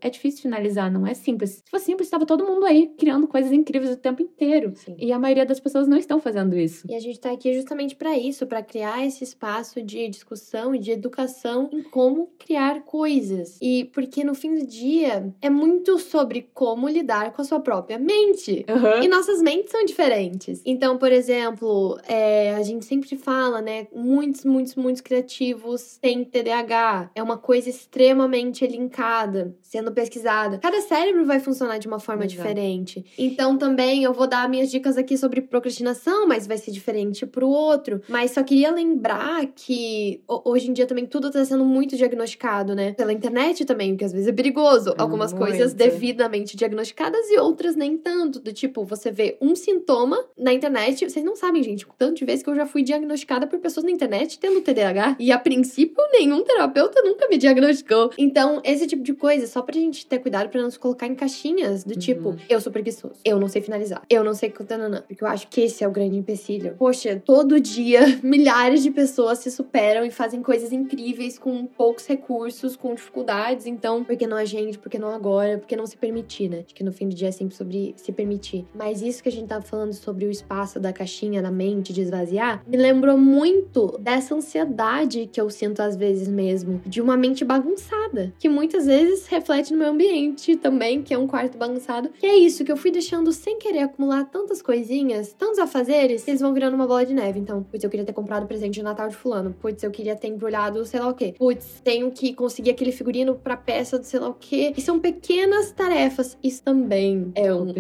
[0.00, 1.62] é difícil finalizar, não é simples.
[1.64, 4.72] Se fosse simples, estava todo mundo aí criando coisas incríveis o tempo inteiro.
[4.74, 4.96] Sim.
[4.98, 6.86] E a maioria das pessoas não estão fazendo isso.
[6.88, 10.78] E a gente tá aqui justamente para isso, para criar esse espaço de discussão e
[10.78, 13.58] de educação em como criar coisas.
[13.60, 17.98] E porque no fim do dia é muito sobre como lidar com a sua própria
[17.98, 18.64] mente.
[18.68, 19.02] Uhum.
[19.02, 20.62] E nossas mentes são diferentes.
[20.64, 23.86] Então, por exemplo, é, a gente sempre fala, né?
[23.94, 27.10] Muitos, muitos, muitos criativos têm TDAH.
[27.14, 29.27] É uma coisa extremamente linkada,
[29.62, 30.58] sendo pesquisada.
[30.58, 32.36] Cada cérebro vai funcionar de uma forma Exato.
[32.36, 33.04] diferente.
[33.18, 37.48] Então, também eu vou dar minhas dicas aqui sobre procrastinação, mas vai ser diferente pro
[37.48, 38.00] outro.
[38.08, 42.92] Mas só queria lembrar que hoje em dia também tudo tá sendo muito diagnosticado, né?
[42.94, 44.94] Pela internet também, o que às vezes é perigoso.
[44.98, 45.46] Algumas muito.
[45.46, 48.40] coisas devidamente diagnosticadas e outras nem tanto.
[48.40, 51.08] Do tipo, você vê um sintoma na internet.
[51.08, 53.84] Vocês não sabem, gente, o tanto de vezes que eu já fui diagnosticada por pessoas
[53.84, 55.16] na internet tendo TDAH.
[55.18, 58.10] E a princípio, nenhum terapeuta nunca me diagnosticou.
[58.18, 61.14] Então, esse tipo de coisa, só pra gente ter cuidado pra não se colocar em
[61.14, 61.98] caixinhas do uhum.
[61.98, 64.50] tipo, eu sou preguiçoso, eu não sei finalizar, eu não sei.
[64.50, 66.74] Porque eu acho que esse é o grande empecilho.
[66.78, 72.76] Poxa, todo dia milhares de pessoas se superam e fazem coisas incríveis com poucos recursos,
[72.76, 73.66] com dificuldades.
[73.66, 74.78] Então, por que não a gente?
[74.78, 75.58] Por que não agora?
[75.58, 76.64] Por que não se permitir, né?
[76.64, 78.66] Acho que no fim do dia é sempre sobre se permitir.
[78.74, 82.02] Mas isso que a gente tá falando sobre o espaço da caixinha na mente, de
[82.02, 87.44] esvaziar, me lembrou muito dessa ansiedade que eu sinto às vezes mesmo, de uma mente
[87.44, 92.10] bagunçada, que muitas vezes reflete no meu ambiente também, que é um quarto bagunçado.
[92.10, 96.30] Que é isso, que eu fui deixando sem querer acumular tantas coisinhas, tantos afazeres, que
[96.30, 97.38] eles vão virando uma bola de neve.
[97.38, 99.54] Então, putz, eu queria ter comprado presente de Natal de fulano.
[99.60, 101.34] Putz, eu queria ter embrulhado sei lá o quê.
[101.38, 104.72] Putz, tenho que conseguir aquele figurino pra peça do sei lá o quê.
[104.76, 106.36] E são pequenas tarefas.
[106.42, 107.72] Isso também é um...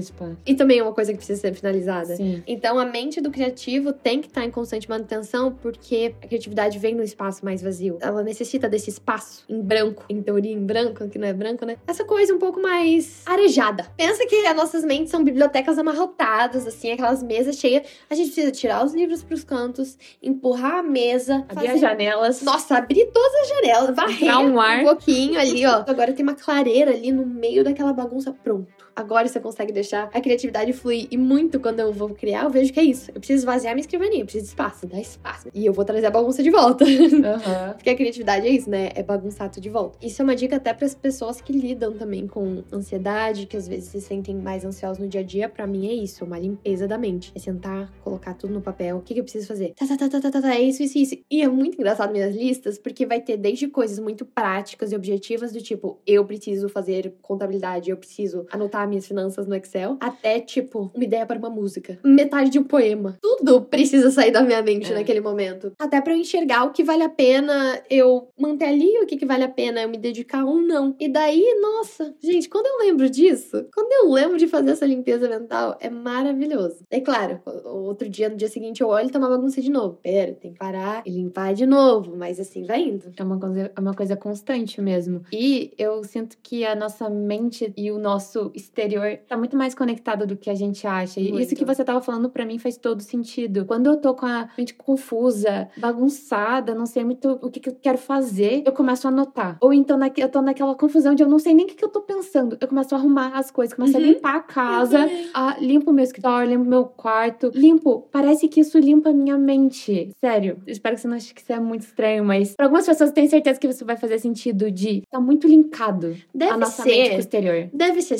[0.46, 2.16] E também é uma coisa que precisa ser finalizada.
[2.16, 2.42] Sim.
[2.46, 6.94] Então, a mente do criativo tem que estar em constante manutenção, porque a criatividade vem
[6.94, 7.98] no espaço mais vazio.
[8.00, 11.76] Ela necessita desse espaço em branco, em teoria em branco, que não é branco, né?
[11.86, 13.86] Essa coisa um pouco mais arejada.
[13.96, 17.86] Pensa que as nossas mentes são bibliotecas amarrotadas, assim, aquelas mesas cheias.
[18.08, 21.68] A gente precisa tirar os livros pros cantos, empurrar a mesa, abrir fazer...
[21.68, 22.42] as janelas.
[22.42, 24.80] Nossa, abrir todas as janelas, varrer um, ar.
[24.80, 25.84] um pouquinho ali, ó.
[25.86, 30.20] Agora tem uma clareira ali no meio daquela bagunça pronto agora você consegue deixar a
[30.20, 31.06] criatividade fluir.
[31.10, 33.10] E muito quando eu vou criar, eu vejo que é isso.
[33.10, 35.48] Eu preciso esvaziar minha escrivaninha, eu preciso de espaço, dá espaço.
[35.54, 36.84] E eu vou trazer a bagunça de volta.
[36.84, 37.22] Uhum.
[37.76, 38.90] Porque a criatividade é isso, né?
[38.94, 39.98] É bagunçar tudo de volta.
[40.04, 43.68] Isso é uma dica até para as pessoas que lidam também com ansiedade, que às
[43.68, 45.48] vezes se sentem mais ansiosos no dia a dia.
[45.48, 47.32] Para mim é isso, uma limpeza da mente.
[47.34, 48.96] É sentar, colocar tudo no papel.
[48.96, 49.74] O que, que eu preciso fazer?
[49.74, 51.16] Tá, tá, tá, tá, tá, tá, tá, é isso, isso, isso.
[51.30, 55.52] E é muito engraçado minhas listas, porque vai ter desde coisas muito práticas e objetivas,
[55.52, 60.90] do tipo, eu preciso fazer contabilidade, eu preciso anotar minhas finanças no Excel, até, tipo,
[60.94, 63.16] uma ideia para uma música, metade de um poema.
[63.20, 64.94] Tudo precisa sair da minha mente é.
[64.94, 65.72] naquele momento.
[65.78, 69.26] Até para eu enxergar o que vale a pena eu manter ali, o que, que
[69.26, 70.94] vale a pena eu me dedicar ou não.
[70.98, 75.28] E daí, nossa, gente, quando eu lembro disso, quando eu lembro de fazer essa limpeza
[75.28, 76.84] mental, é maravilhoso.
[76.90, 79.98] É claro, outro dia, no dia seguinte, eu olho e tomo bagunça de novo.
[80.02, 83.12] Pera, tem que parar e limpar de novo, mas assim vai indo.
[83.16, 85.22] É uma coisa, é uma coisa constante mesmo.
[85.32, 90.26] E eu sinto que a nossa mente e o nosso exterior tá muito mais conectado
[90.26, 91.20] do que a gente acha.
[91.20, 91.40] E Muito.
[91.42, 93.64] isso que você tava falando para mim faz todo sentido.
[93.64, 97.76] Quando eu tô com a mente confusa, bagunçada, não sei muito o que, que eu
[97.80, 99.56] quero fazer, eu começo a anotar.
[99.60, 101.88] Ou então eu tô naquela confusão de eu não sei nem o que, que eu
[101.88, 102.56] tô pensando.
[102.60, 104.06] Eu começo a arrumar as coisas, começo a Uhum.
[104.06, 108.06] limpar a casa, a, limpo o meu escritório, limpo o meu quarto, limpo.
[108.12, 110.10] Parece que isso limpa a minha mente.
[110.20, 113.10] Sério, espero que você não ache que isso é muito estranho, mas pra algumas pessoas
[113.10, 116.84] eu tenho certeza que isso vai fazer sentido de tá muito linkado Deve a nossa
[116.84, 117.18] mente com o ser.
[117.18, 117.68] exterior.
[117.72, 118.18] Deve ser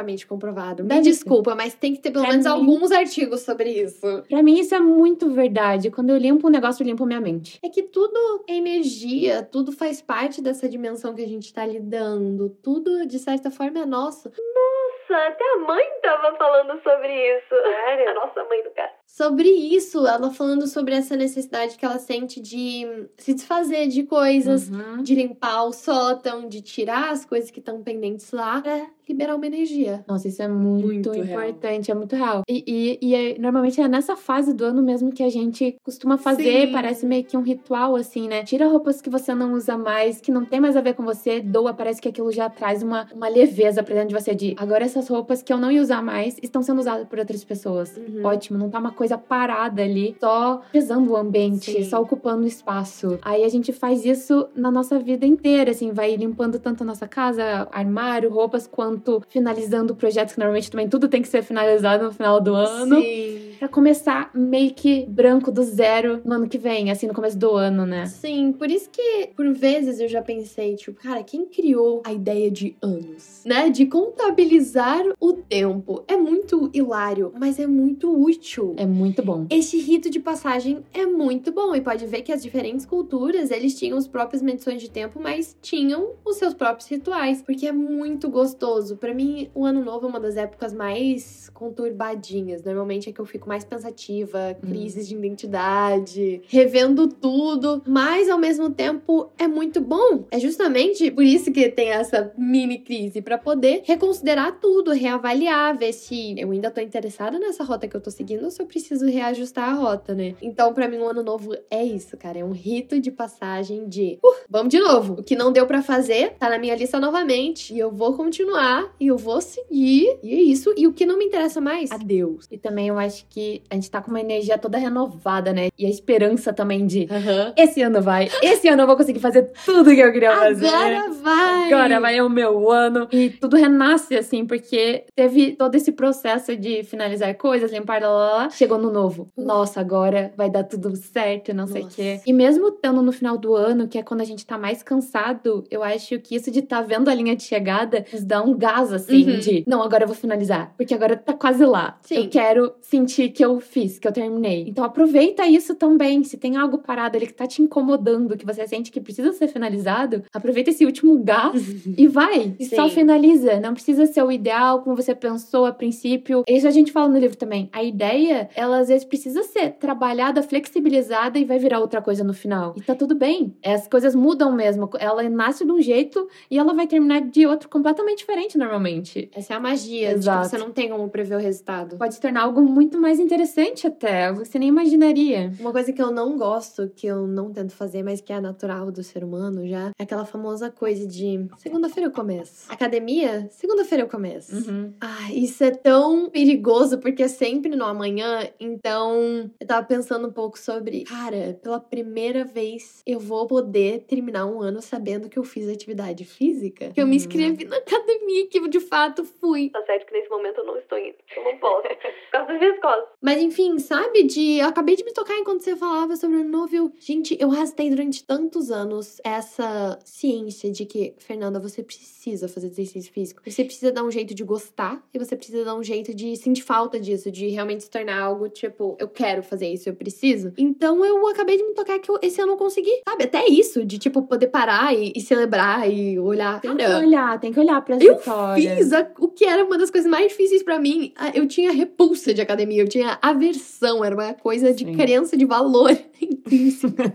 [0.00, 0.82] cientificamente comprovado.
[0.82, 1.10] Me Deve ser.
[1.10, 4.22] desculpa, mas tem que ter pelo Pra menos mim- alguns artigos sobre isso.
[4.28, 5.90] Pra mim, isso é muito verdade.
[5.90, 7.58] Quando eu limpo um negócio, eu limpo minha mente.
[7.62, 12.50] É que tudo é energia, tudo faz parte dessa dimensão que a gente tá lidando.
[12.62, 14.28] Tudo, de certa forma, é nosso.
[14.28, 17.48] Nossa, até a mãe tava falando sobre isso.
[17.50, 18.10] Sério?
[18.10, 18.99] A nossa mãe do cara.
[19.12, 22.86] Sobre isso, ela falando sobre essa necessidade que ela sente de
[23.18, 25.02] se desfazer de coisas, Uhum.
[25.02, 29.46] de limpar o sótão, de tirar as coisas que estão pendentes lá pra liberar uma
[29.46, 30.04] energia.
[30.06, 31.26] Nossa, isso é muito, Muito real.
[31.48, 32.42] importante, é muito real.
[32.48, 36.16] E, e, e é- normalmente é nessa fase do ano mesmo que a gente costuma
[36.16, 36.72] fazer, Sim.
[36.72, 38.44] parece meio que um ritual, assim, né?
[38.44, 41.40] Tira roupas que você não usa mais, que não tem mais a ver com você,
[41.40, 44.84] doa, parece que aquilo já traz uma, uma leveza pra dentro de você de agora
[44.84, 47.96] essas roupas que eu não ia usar mais estão sendo usadas por outras pessoas.
[47.96, 48.24] Uhum.
[48.24, 51.84] Ótimo, não tá uma coisa parada ali, só pesando o ambiente, Sim.
[51.84, 53.18] só ocupando espaço.
[53.22, 57.08] Aí a gente faz isso na nossa vida inteira, assim, vai limpando tanto a nossa
[57.08, 62.12] casa, armário, roupas, quanto finalizando projetos, que normalmente também tudo tem que ser finalizado no
[62.12, 63.00] final do ano.
[63.00, 63.49] Sim.
[63.60, 67.50] Pra começar meio que branco do zero no ano que vem, assim, no começo do
[67.50, 68.06] ano, né?
[68.06, 72.50] Sim, por isso que por vezes eu já pensei, tipo, cara, quem criou a ideia
[72.50, 73.42] de anos?
[73.44, 73.68] Né?
[73.68, 76.02] De contabilizar o tempo.
[76.08, 78.72] É muito hilário, mas é muito útil.
[78.78, 79.46] É muito bom.
[79.50, 83.78] Este rito de passagem é muito bom e pode ver que as diferentes culturas, eles
[83.78, 88.30] tinham as próprias medições de tempo, mas tinham os seus próprios rituais, porque é muito
[88.30, 88.96] gostoso.
[88.96, 92.64] Pra mim, o ano novo é uma das épocas mais conturbadinhas.
[92.64, 98.70] Normalmente é que eu fico mais pensativa, crises de identidade, revendo tudo, mas ao mesmo
[98.70, 100.24] tempo é muito bom.
[100.30, 105.92] É justamente por isso que tem essa mini crise pra poder reconsiderar tudo, reavaliar, ver
[105.92, 109.06] se eu ainda tô interessada nessa rota que eu tô seguindo ou se eu preciso
[109.06, 110.36] reajustar a rota, né?
[110.40, 112.38] Então, pra mim, o ano novo é isso, cara.
[112.38, 115.14] É um rito de passagem de uh, vamos de novo.
[115.14, 117.74] O que não deu pra fazer tá na minha lista novamente.
[117.74, 118.94] E eu vou continuar.
[119.00, 120.18] E eu vou seguir.
[120.22, 120.72] E é isso.
[120.76, 122.46] E o que não me interessa mais, adeus.
[122.50, 123.39] E também eu acho que
[123.70, 125.68] a gente tá com uma energia toda renovada, né?
[125.78, 127.52] E a esperança também de Aham.
[127.56, 130.66] esse ano vai, esse ano eu vou conseguir fazer tudo que eu queria fazer.
[130.66, 131.72] Agora vai!
[131.72, 133.08] Agora vai o meu ano.
[133.12, 138.32] E tudo renasce, assim, porque teve todo esse processo de finalizar coisas, limpar, lá, lá,
[138.38, 138.50] lá.
[138.50, 139.28] Chegou no novo.
[139.36, 142.20] Nossa, agora vai dar tudo certo, não sei o quê.
[142.26, 145.64] E mesmo estando no final do ano, que é quando a gente tá mais cansado,
[145.70, 148.92] eu acho que isso de tá vendo a linha de chegada nos dá um gás,
[148.92, 149.38] assim, Uhum.
[149.38, 150.72] de não, agora eu vou finalizar.
[150.76, 151.98] Porque agora tá quase lá.
[152.02, 152.16] Sim.
[152.24, 154.66] Eu quero sentir que eu fiz, que eu terminei.
[154.68, 156.22] Então aproveita isso também.
[156.24, 159.48] Se tem algo parado ali que tá te incomodando, que você sente que precisa ser
[159.48, 162.54] finalizado, aproveita esse último gás e vai.
[162.58, 162.94] E só Sim.
[162.94, 163.60] finaliza.
[163.60, 166.42] Não precisa ser o ideal, como você pensou a princípio.
[166.48, 167.68] Isso a gente fala no livro também.
[167.72, 172.34] A ideia, ela às vezes precisa ser trabalhada, flexibilizada e vai virar outra coisa no
[172.34, 172.74] final.
[172.76, 173.54] E tá tudo bem.
[173.64, 174.90] As coisas mudam mesmo.
[174.98, 179.30] Ela nasce de um jeito e ela vai terminar de outro completamente diferente normalmente.
[179.34, 180.12] Essa é a magia.
[180.12, 180.42] Exato.
[180.44, 181.96] Tipo, você não tem como prever o resultado.
[181.96, 185.52] Pode se tornar algo muito mais interessante até, algo que você nem imaginaria.
[185.60, 188.90] Uma coisa que eu não gosto, que eu não tento fazer, mas que é natural
[188.90, 192.70] do ser humano já, é aquela famosa coisa de segunda-feira eu começo.
[192.72, 194.54] Academia, segunda-feira eu começo.
[194.70, 194.92] Uhum.
[195.00, 198.48] Ah, isso é tão perigoso porque é sempre no amanhã.
[198.58, 204.46] Então, eu tava pensando um pouco sobre, cara, pela primeira vez eu vou poder terminar
[204.46, 207.16] um ano sabendo que eu fiz atividade física, que eu me Uhum.
[207.16, 209.70] inscrevi na academia, que eu de fato fui.
[209.70, 212.58] Tá certo que nesse momento eu não estou indo, eu não posso, por causa das
[212.60, 212.78] minhas
[213.20, 216.92] Mas enfim, sabe, de eu acabei de me tocar enquanto você falava sobre o eu-
[216.98, 223.12] Gente, eu rastei durante tantos anos essa ciência de que, Fernanda, você precisa fazer exercício
[223.12, 223.42] físico.
[223.46, 226.62] Você precisa dar um jeito de gostar e você precisa dar um jeito de sentir
[226.62, 230.52] falta disso, de realmente se tornar algo tipo, eu quero fazer isso, eu preciso.
[230.56, 233.24] Então eu acabei de me tocar que eu- esse ano eu consegui, sabe?
[233.24, 236.60] Até isso, de tipo, poder parar e, e celebrar e olhar.
[236.60, 238.78] Tem que olhar, tem que olhar para as eu vitórias.
[238.78, 241.12] fiz a- o que era uma das coisas mais difíceis pra mim.
[241.16, 242.82] Ah, Eu tinha repulsa de academia.
[242.82, 244.94] Eu tinha aversão, era uma coisa de Sim.
[244.94, 247.14] crença de valor intrínseca.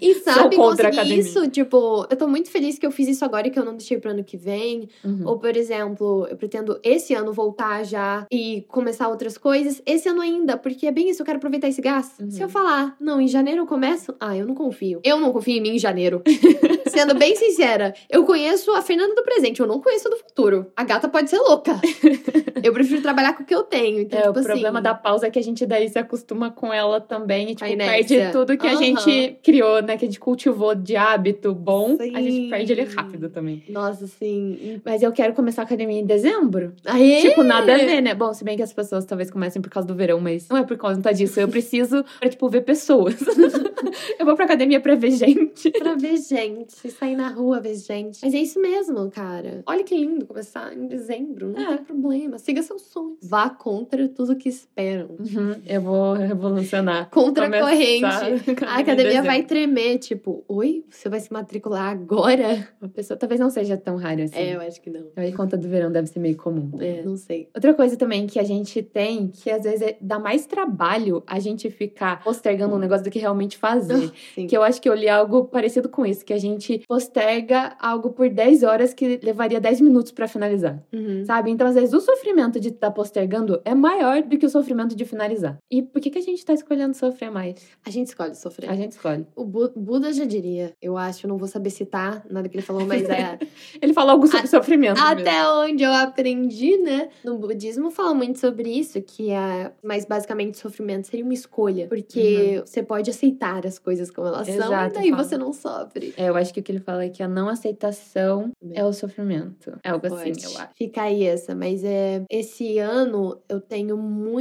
[0.00, 3.50] E sabe, conseguir isso, tipo, eu tô muito feliz que eu fiz isso agora e
[3.50, 4.88] que eu não deixei pro ano que vem.
[5.02, 5.22] Uhum.
[5.24, 9.80] Ou, por exemplo, eu pretendo esse ano voltar já e começar outras coisas.
[9.86, 12.12] Esse ano ainda, porque é bem isso, eu quero aproveitar esse gás.
[12.20, 12.30] Uhum.
[12.30, 15.00] Se eu falar, não, em janeiro eu começo, ah, eu não confio.
[15.02, 16.22] Eu não confio em mim em janeiro.
[16.88, 20.66] Sendo bem sincera, eu conheço a Fernanda do presente, eu não conheço a do futuro.
[20.76, 21.80] A gata pode ser louca.
[22.62, 24.00] eu prefiro trabalhar com o que eu tenho.
[24.00, 26.50] Então, É, tipo o problema assim, da pausa é que a gente daí se acostuma
[26.50, 28.82] com ela também e, tipo, A perde tudo que a Aham.
[28.82, 29.96] gente criou, né?
[29.96, 32.50] Que a gente cultivou de hábito bom, a gente Sim.
[32.50, 33.62] perde ele rápido também.
[33.68, 34.80] Nossa, assim.
[34.84, 36.72] Mas eu quero começar a academia em dezembro.
[36.84, 37.20] Aê!
[37.22, 38.14] Tipo, nada a ver, né?
[38.14, 40.64] Bom, se bem que as pessoas talvez comecem por causa do verão, mas não é
[40.64, 41.38] por conta disso.
[41.40, 43.16] Eu preciso pra, tipo, ver pessoas.
[44.18, 45.70] eu vou pra academia pra ver gente.
[45.70, 48.18] Pra ver gente, sair na rua, ver gente.
[48.22, 49.62] Mas é isso mesmo, cara.
[49.66, 51.48] Olha que lindo começar em dezembro.
[51.48, 51.76] Não É.
[51.76, 52.38] tem problema.
[52.38, 53.18] Siga seus sonhos.
[53.22, 55.08] Vá contra tudo que esperam.
[55.18, 57.08] Uhum, eu vou revolucionar.
[57.10, 58.04] Contra a corrente.
[58.66, 60.84] a academia vai tremer, tipo, oi?
[60.90, 62.68] Você vai se matricular agora?
[62.80, 64.36] Uma pessoa talvez não seja tão raro assim.
[64.36, 65.06] É, eu acho que não.
[65.16, 66.70] Aí conta do verão deve ser meio comum.
[66.80, 67.48] É, não sei.
[67.54, 71.38] Outra coisa também que a gente tem, que às vezes é- dá mais trabalho a
[71.38, 74.10] gente ficar postergando um negócio do que realmente fazer.
[74.34, 74.46] Sim.
[74.46, 78.10] Que eu acho que eu li algo parecido com isso, que a gente posterga algo
[78.10, 80.82] por 10 horas que levaria 10 minutos pra finalizar.
[80.92, 81.24] Uhum.
[81.24, 81.50] Sabe?
[81.50, 85.04] Então, às vezes, o sofrimento de estar postergando é maior do que o sofrimento de
[85.04, 85.58] finalizar.
[85.70, 87.54] E por que, que a gente tá escolhendo sofrer mais?
[87.84, 88.70] A gente escolhe sofrer.
[88.70, 89.26] A gente escolhe.
[89.36, 92.84] O Bu- Buda já diria, eu acho, não vou saber citar nada que ele falou,
[92.86, 93.38] mas é
[93.80, 94.94] Ele falou algo sobre sofrimento.
[95.00, 95.06] mesmo.
[95.06, 97.08] Até onde eu aprendi, né?
[97.24, 99.72] No budismo fala muito sobre isso, que é.
[99.82, 101.86] Mas basicamente sofrimento seria uma escolha.
[101.88, 104.64] Porque você pode aceitar as coisas como elas são, e Uhum.
[104.64, 105.24] Exato, daí fala.
[105.24, 106.14] você não sofre.
[106.16, 108.92] É, eu acho que o que ele fala é que a não aceitação é o
[108.92, 109.78] sofrimento.
[109.82, 110.44] É algo assim, Pode.
[110.44, 110.68] eu acho.
[110.74, 114.33] Fica aí essa, mas é esse ano eu tenho muito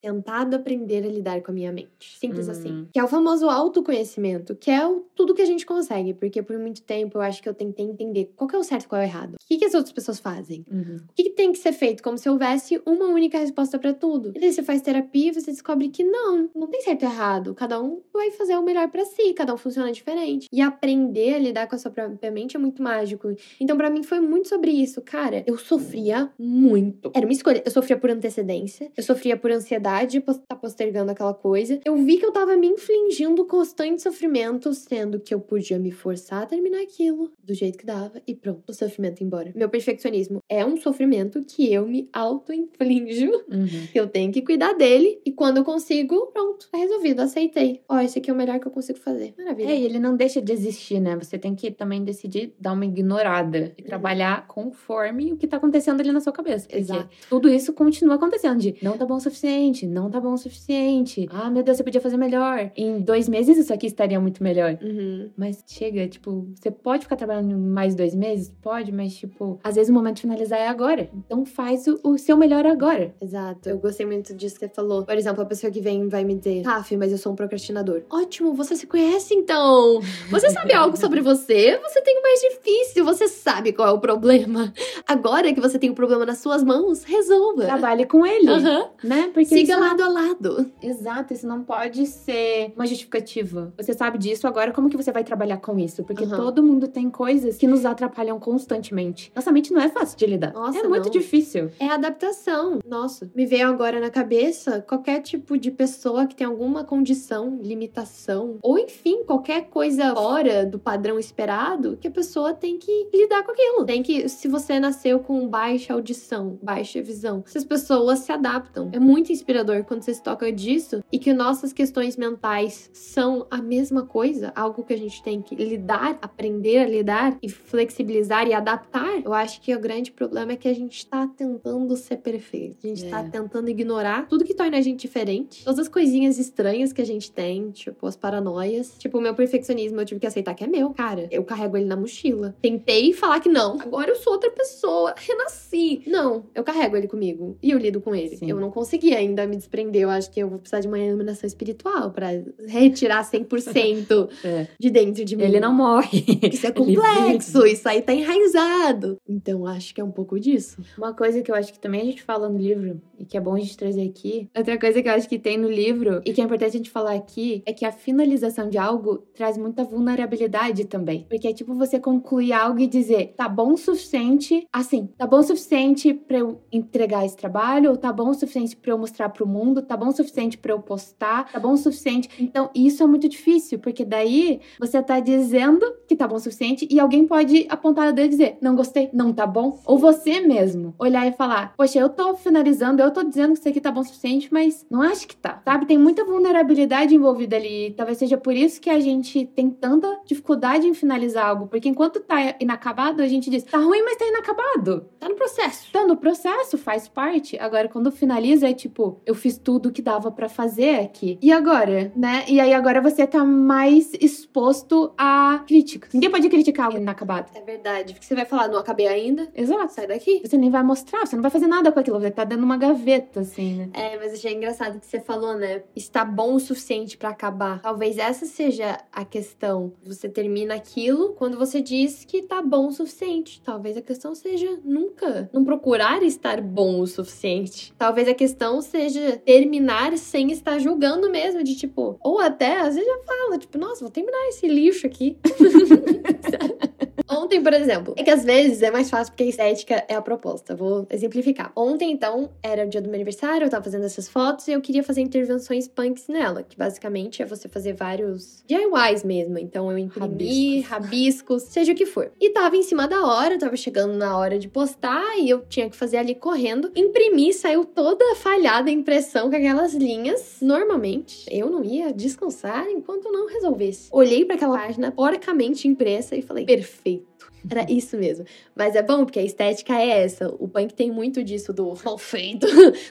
[0.00, 2.18] tentado aprender a lidar com a minha mente.
[2.18, 2.50] Simples Hum.
[2.52, 2.88] assim.
[2.92, 6.58] Que é o famoso autoconhecimento, que é o, tudo que a gente consegue, porque por
[6.58, 9.00] muito tempo eu acho que eu tentei entender qual que é o certo e qual
[9.00, 9.34] é o errado.
[9.34, 10.64] O que, que as outras pessoas fazem?
[10.70, 10.96] Uhum.
[11.08, 12.02] O que, que tem que ser feito?
[12.02, 14.32] Como se houvesse uma única resposta pra tudo.
[14.34, 17.54] E daí você faz terapia e você descobre que não, não tem certo e errado.
[17.54, 20.48] Cada um vai fazer o melhor pra si, cada um funciona diferente.
[20.52, 23.34] E aprender a lidar com a sua própria mente é muito mágico.
[23.60, 25.00] Então, pra mim, foi muito sobre isso.
[25.02, 27.10] Cara, eu sofria muito.
[27.14, 27.62] Era uma escolha.
[27.64, 31.80] Eu sofria por antecedência, eu sofria por ansiedade tá postergando aquela coisa.
[31.84, 36.42] Eu vi que eu tava me infligindo constante sofrimento, sendo que eu podia me forçar
[36.42, 39.52] a terminar aquilo do jeito que dava e pronto, o sofrimento embora.
[39.54, 43.30] Meu perfeccionismo é um sofrimento que eu me auto-inflijo.
[43.50, 43.88] Uhum.
[43.94, 47.82] Eu tenho que cuidar dele e quando eu consigo, pronto, tá resolvido, aceitei.
[47.88, 49.34] Ó, esse aqui é o melhor que eu consigo fazer.
[49.36, 49.70] Maravilha.
[49.70, 51.16] É, e ele não deixa de existir, né?
[51.16, 53.86] Você tem que também decidir dar uma ignorada e Uhum.
[53.86, 56.66] trabalhar conforme o que tá acontecendo ali na sua cabeça.
[56.72, 57.08] Exato.
[57.28, 61.26] tudo isso continua acontecendo de não tá bom o suficiente, não tá bom o suficiente.
[61.30, 62.70] Ah, meu Deus, você podia fazer melhor.
[62.76, 64.78] Em dois meses isso aqui estaria muito melhor.
[64.82, 65.30] Uhum.
[65.36, 68.52] Mas chega, tipo, você pode ficar trabalhando mais dois meses?
[68.62, 71.08] Pode, mas, tipo, às vezes o momento de finalizar é agora.
[71.14, 73.14] Então faz o, o seu melhor agora.
[73.20, 73.68] Exato.
[73.68, 75.04] Eu gostei muito disso que você falou.
[75.04, 78.02] Por exemplo, a pessoa que vem vai me dizer, Raf, mas eu sou um procrastinador.
[78.10, 80.00] Ótimo, você se conhece então.
[80.30, 83.98] Você sabe algo sobre você, você tem o mais difícil, você sabe qual é o
[83.98, 84.72] problema.
[85.06, 87.64] Agora que você tem o problema nas suas mãos, resolva.
[87.64, 88.90] Trabalhe com ele, Aham.
[89.02, 89.30] Né?
[89.32, 90.72] Porque Siga isso lado a lado.
[90.82, 93.72] Exato, isso não pode ser uma justificativa.
[93.76, 96.04] Você sabe disso, agora como que você vai trabalhar com isso?
[96.04, 96.36] Porque Aham.
[96.36, 99.32] todo mundo tem coisas que nos atrapalham constantemente.
[99.34, 100.52] Nossa mente não é fácil de lidar.
[100.52, 101.10] Nossa, é muito não.
[101.10, 101.70] difícil.
[101.78, 102.78] É adaptação.
[102.86, 108.58] Nossa, me veio agora na cabeça qualquer tipo de pessoa que tem alguma condição, limitação,
[108.62, 113.52] ou enfim, qualquer coisa fora do padrão esperado, que a pessoa tem que lidar com
[113.52, 113.84] aquilo.
[113.84, 118.73] Tem que, se você nasceu com baixa audição, baixa visão, essas pessoas se adaptam.
[118.92, 123.60] É muito inspirador quando você se toca disso e que nossas questões mentais são a
[123.62, 128.52] mesma coisa, algo que a gente tem que lidar, aprender a lidar e flexibilizar e
[128.52, 129.20] adaptar.
[129.24, 132.78] Eu acho que o grande problema é que a gente tá tentando ser perfeito.
[132.84, 133.10] A gente É.
[133.10, 135.64] tá tentando ignorar tudo que torna a gente diferente.
[135.64, 138.94] Todas as coisinhas estranhas que a gente tem, tipo as paranoias.
[138.98, 140.90] Tipo, o meu perfeccionismo, eu tive que aceitar que é meu.
[140.90, 142.54] Cara, eu carrego ele na mochila.
[142.62, 143.80] Tentei falar que não.
[143.80, 145.14] Agora eu sou outra pessoa.
[145.16, 146.02] Renasci.
[146.06, 147.56] Não, eu carrego ele comigo.
[147.62, 148.36] E eu lido com ele.
[148.36, 148.50] Sim.
[148.50, 150.02] Eu não consegui ainda me desprender.
[150.02, 152.28] Eu acho que eu vou precisar de uma iluminação espiritual pra
[152.66, 154.66] retirar 100% É.
[154.78, 155.44] de dentro de mim.
[155.44, 156.24] Ele não morre.
[156.52, 159.18] Isso é complexo, isso aí tá enraizado.
[159.28, 160.82] Então acho que é um pouco disso.
[160.96, 163.40] Uma coisa que eu acho que também a gente fala no livro, e que é
[163.40, 166.32] bom a gente trazer aqui, outra coisa que eu acho que tem no livro, e
[166.32, 169.84] que é importante a gente falar aqui, é que a finalização de algo traz muita
[169.84, 171.26] vulnerabilidade também.
[171.28, 175.38] Porque é tipo você concluir algo e dizer, tá bom o suficiente, assim, tá bom
[175.38, 179.28] o suficiente pra eu entregar esse trabalho, ou tá bom o suficiente para eu mostrar
[179.28, 182.28] pro mundo, tá bom o suficiente para eu postar, tá bom o suficiente.
[182.38, 186.86] Então, isso é muito difícil, porque daí você tá dizendo que tá bom o suficiente
[186.90, 189.80] e alguém pode apontar o dedo e dizer, não gostei, não tá bom.
[189.84, 193.68] Ou você mesmo olhar e falar, poxa, eu tô finalizando, eu tô dizendo que isso
[193.68, 195.60] aqui tá bom o suficiente, mas não acho que tá.
[195.64, 195.86] Sabe?
[195.86, 197.92] Tem muita vulnerabilidade envolvida ali.
[197.96, 201.66] Talvez seja por isso que a gente tem tanta dificuldade em finalizar algo.
[201.66, 205.06] Porque enquanto tá inacabado, a gente diz, tá ruim, mas tá inacabado.
[205.18, 205.90] Tá no processo.
[205.92, 207.58] Tá no processo, faz parte.
[207.58, 211.38] Agora, quando finaliza, é tipo, eu fiz tudo que dava para fazer aqui.
[211.40, 212.44] E agora, né?
[212.48, 216.12] E aí agora você tá mais exposto a críticas.
[216.12, 217.50] Ninguém pode criticar algo inacabado.
[217.54, 218.14] É verdade.
[218.14, 219.48] Porque você vai falar, não acabei ainda.
[219.54, 219.92] Exato.
[219.92, 220.40] Sai daqui.
[220.44, 222.16] Você nem vai mostrar, você não vai fazer nada com aquilo.
[222.18, 223.90] Estar tá dando uma gaveta, assim, né?
[223.92, 225.82] É, mas achei engraçado que você falou, né?
[225.94, 227.80] Está bom o suficiente para acabar.
[227.80, 229.92] Talvez essa seja a questão.
[230.04, 233.60] Você termina aquilo quando você diz que tá bom o suficiente.
[233.62, 237.94] Talvez a questão seja nunca não procurar estar bom o suficiente.
[237.98, 243.06] Talvez a questão seja terminar sem estar julgando mesmo, de tipo, ou até às vezes
[243.06, 245.36] já fala, tipo, nossa, vou terminar esse lixo aqui.
[247.28, 250.22] Ontem, por exemplo, é que às vezes é mais fácil porque a estética é a
[250.22, 250.74] proposta.
[250.74, 251.72] Vou exemplificar.
[251.74, 254.80] Ontem, então, era o dia do meu aniversário, eu tava fazendo essas fotos e eu
[254.80, 259.58] queria fazer intervenções punks nela, que basicamente é você fazer vários DIYs mesmo.
[259.58, 262.30] Então eu imprimi, rabiscos, rabiscos seja o que for.
[262.40, 265.88] E tava em cima da hora, tava chegando na hora de postar e eu tinha
[265.88, 266.90] que fazer ali correndo.
[266.94, 270.58] Imprimi, saiu toda falhada a impressão com aquelas linhas.
[270.60, 274.08] Normalmente, eu não ia descansar enquanto não resolvesse.
[274.12, 277.23] Olhei para aquela página porcamente impressa e falei: perfeito.
[277.68, 278.44] Era isso mesmo.
[278.74, 280.48] Mas é bom porque a estética é essa.
[280.58, 282.66] O punk tem muito disso do mal feito,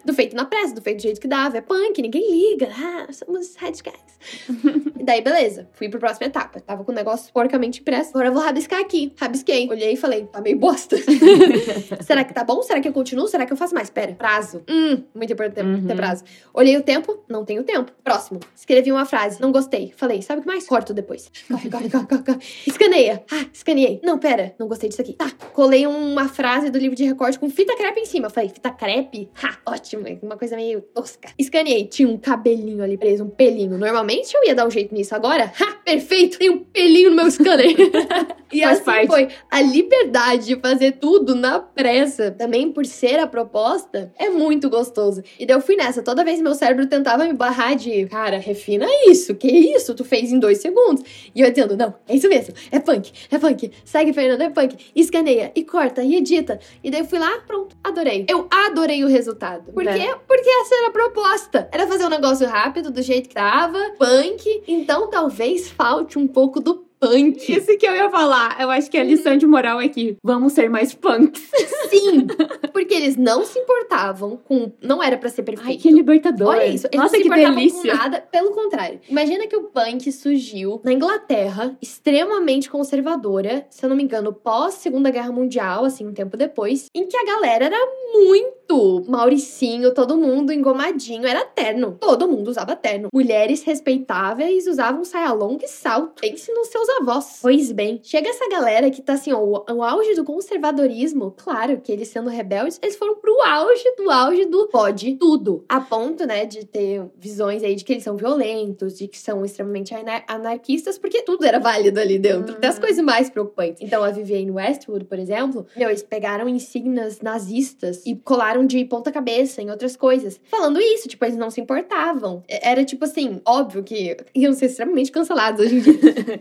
[0.05, 1.57] do feito na pressa, do feito do jeito que dava.
[1.57, 2.69] É punk, ninguém liga.
[2.71, 4.19] Ah, somos radicais.
[5.03, 5.67] e daí, beleza.
[5.73, 6.61] Fui pra próxima etapa.
[6.61, 8.11] Tava com o negócio porcamente impresso.
[8.11, 9.13] Agora eu vou rabiscar aqui.
[9.19, 9.67] Rabisquei.
[9.69, 10.95] Olhei e falei, tá meio bosta.
[12.01, 12.61] Será que tá bom?
[12.61, 13.27] Será que eu continuo?
[13.27, 13.89] Será que eu faço mais?
[13.89, 14.13] Pera.
[14.13, 14.63] Prazo.
[14.69, 15.85] Hum, muito importante uhum.
[15.85, 16.23] ter prazo.
[16.53, 17.91] Olhei o tempo, não tenho tempo.
[18.01, 18.39] Próximo.
[18.55, 19.93] Escrevi uma frase, não gostei.
[19.97, 20.65] Falei, sabe o que mais?
[20.65, 21.29] Corto depois.
[21.49, 22.39] Corre, corre, corre, corre, corre.
[22.65, 23.23] Escaneia.
[23.29, 23.99] Ah, escaneei.
[24.01, 25.11] Não, pera, não gostei disso aqui.
[25.11, 28.29] Tá, colei uma frase do livro de recorte com fita crepe em cima.
[28.29, 29.29] Falei, fita crepe?
[29.43, 30.05] Ha, ótimo.
[30.21, 31.29] Uma coisa meio tosca.
[31.37, 33.77] Escaneei, tinha um cabelinho ali preso, um pelinho.
[33.77, 35.15] Normalmente eu ia dar um jeito nisso.
[35.15, 37.75] Agora, ha, perfeito, tem um pelinho no meu scanner.
[38.51, 39.07] e Faz assim parte.
[39.07, 39.27] foi.
[39.49, 45.23] A liberdade de fazer tudo na pressa, também por ser a proposta, é muito gostoso.
[45.39, 46.01] E daí eu fui nessa.
[46.01, 49.35] Toda vez meu cérebro tentava me barrar de, cara, refina isso.
[49.35, 49.93] Que isso?
[49.93, 51.03] Tu fez em dois segundos.
[51.33, 52.53] E eu entendo, não, é isso mesmo.
[52.71, 56.59] É punk, é punk segue Fernanda Punk, escaneia e corta e edita.
[56.83, 58.25] E daí eu fui lá, pronto, adorei.
[58.29, 59.71] Eu adorei o resultado.
[59.71, 59.93] Por é.
[59.93, 60.15] quê?
[60.27, 61.69] Porque essa era a proposta.
[61.71, 64.82] Era fazer um negócio rápido, do jeito que tava, punk.
[64.83, 67.51] Então talvez falte um pouco do punk.
[67.51, 68.57] Isso que eu ia falar.
[68.59, 71.41] Eu acho que a lição de moral é que vamos ser mais punks.
[71.89, 72.27] Sim,
[72.73, 74.71] porque eles não se importavam com.
[74.81, 75.69] Não era para ser perfeito.
[75.69, 76.49] Ai, que libertador.
[76.49, 76.87] Olha isso.
[76.87, 77.91] Eles Nossa, não se que delícia.
[77.91, 78.21] com nada.
[78.31, 78.99] Pelo contrário.
[79.09, 84.75] Imagina que o punk surgiu na Inglaterra, extremamente conservadora, se eu não me engano, pós
[84.75, 87.77] Segunda Guerra Mundial, assim, um tempo depois, em que a galera era
[88.13, 88.62] muito
[89.07, 91.97] Mauricinho, todo mundo engomadinho, era terno.
[91.99, 93.09] Todo mundo usava terno.
[93.13, 96.21] Mulheres respeitáveis usavam saia longa e salto.
[96.21, 97.39] Pense nos seus avós.
[97.41, 101.79] Pois bem, chega essa galera que tá assim, ó, o, o auge do conservadorismo, claro
[101.81, 105.63] que eles sendo rebeldes, eles foram pro auge do auge do pode tudo.
[105.69, 109.45] A ponto, né, de ter visões aí de que eles são violentos, de que são
[109.45, 112.53] extremamente anar anarquistas, porque tudo era válido ali dentro.
[112.53, 112.57] Hum.
[112.57, 113.81] Até as coisas mais preocupantes.
[113.81, 119.11] Então, a Vivienne Westwood, por exemplo, meu, eles pegaram insígnias nazistas e colaram de ponta
[119.11, 120.39] cabeça em outras coisas.
[120.45, 122.43] Falando isso, tipo, eles não se importavam.
[122.47, 125.93] Era tipo assim, óbvio que iam ser extremamente cancelados hoje em dia.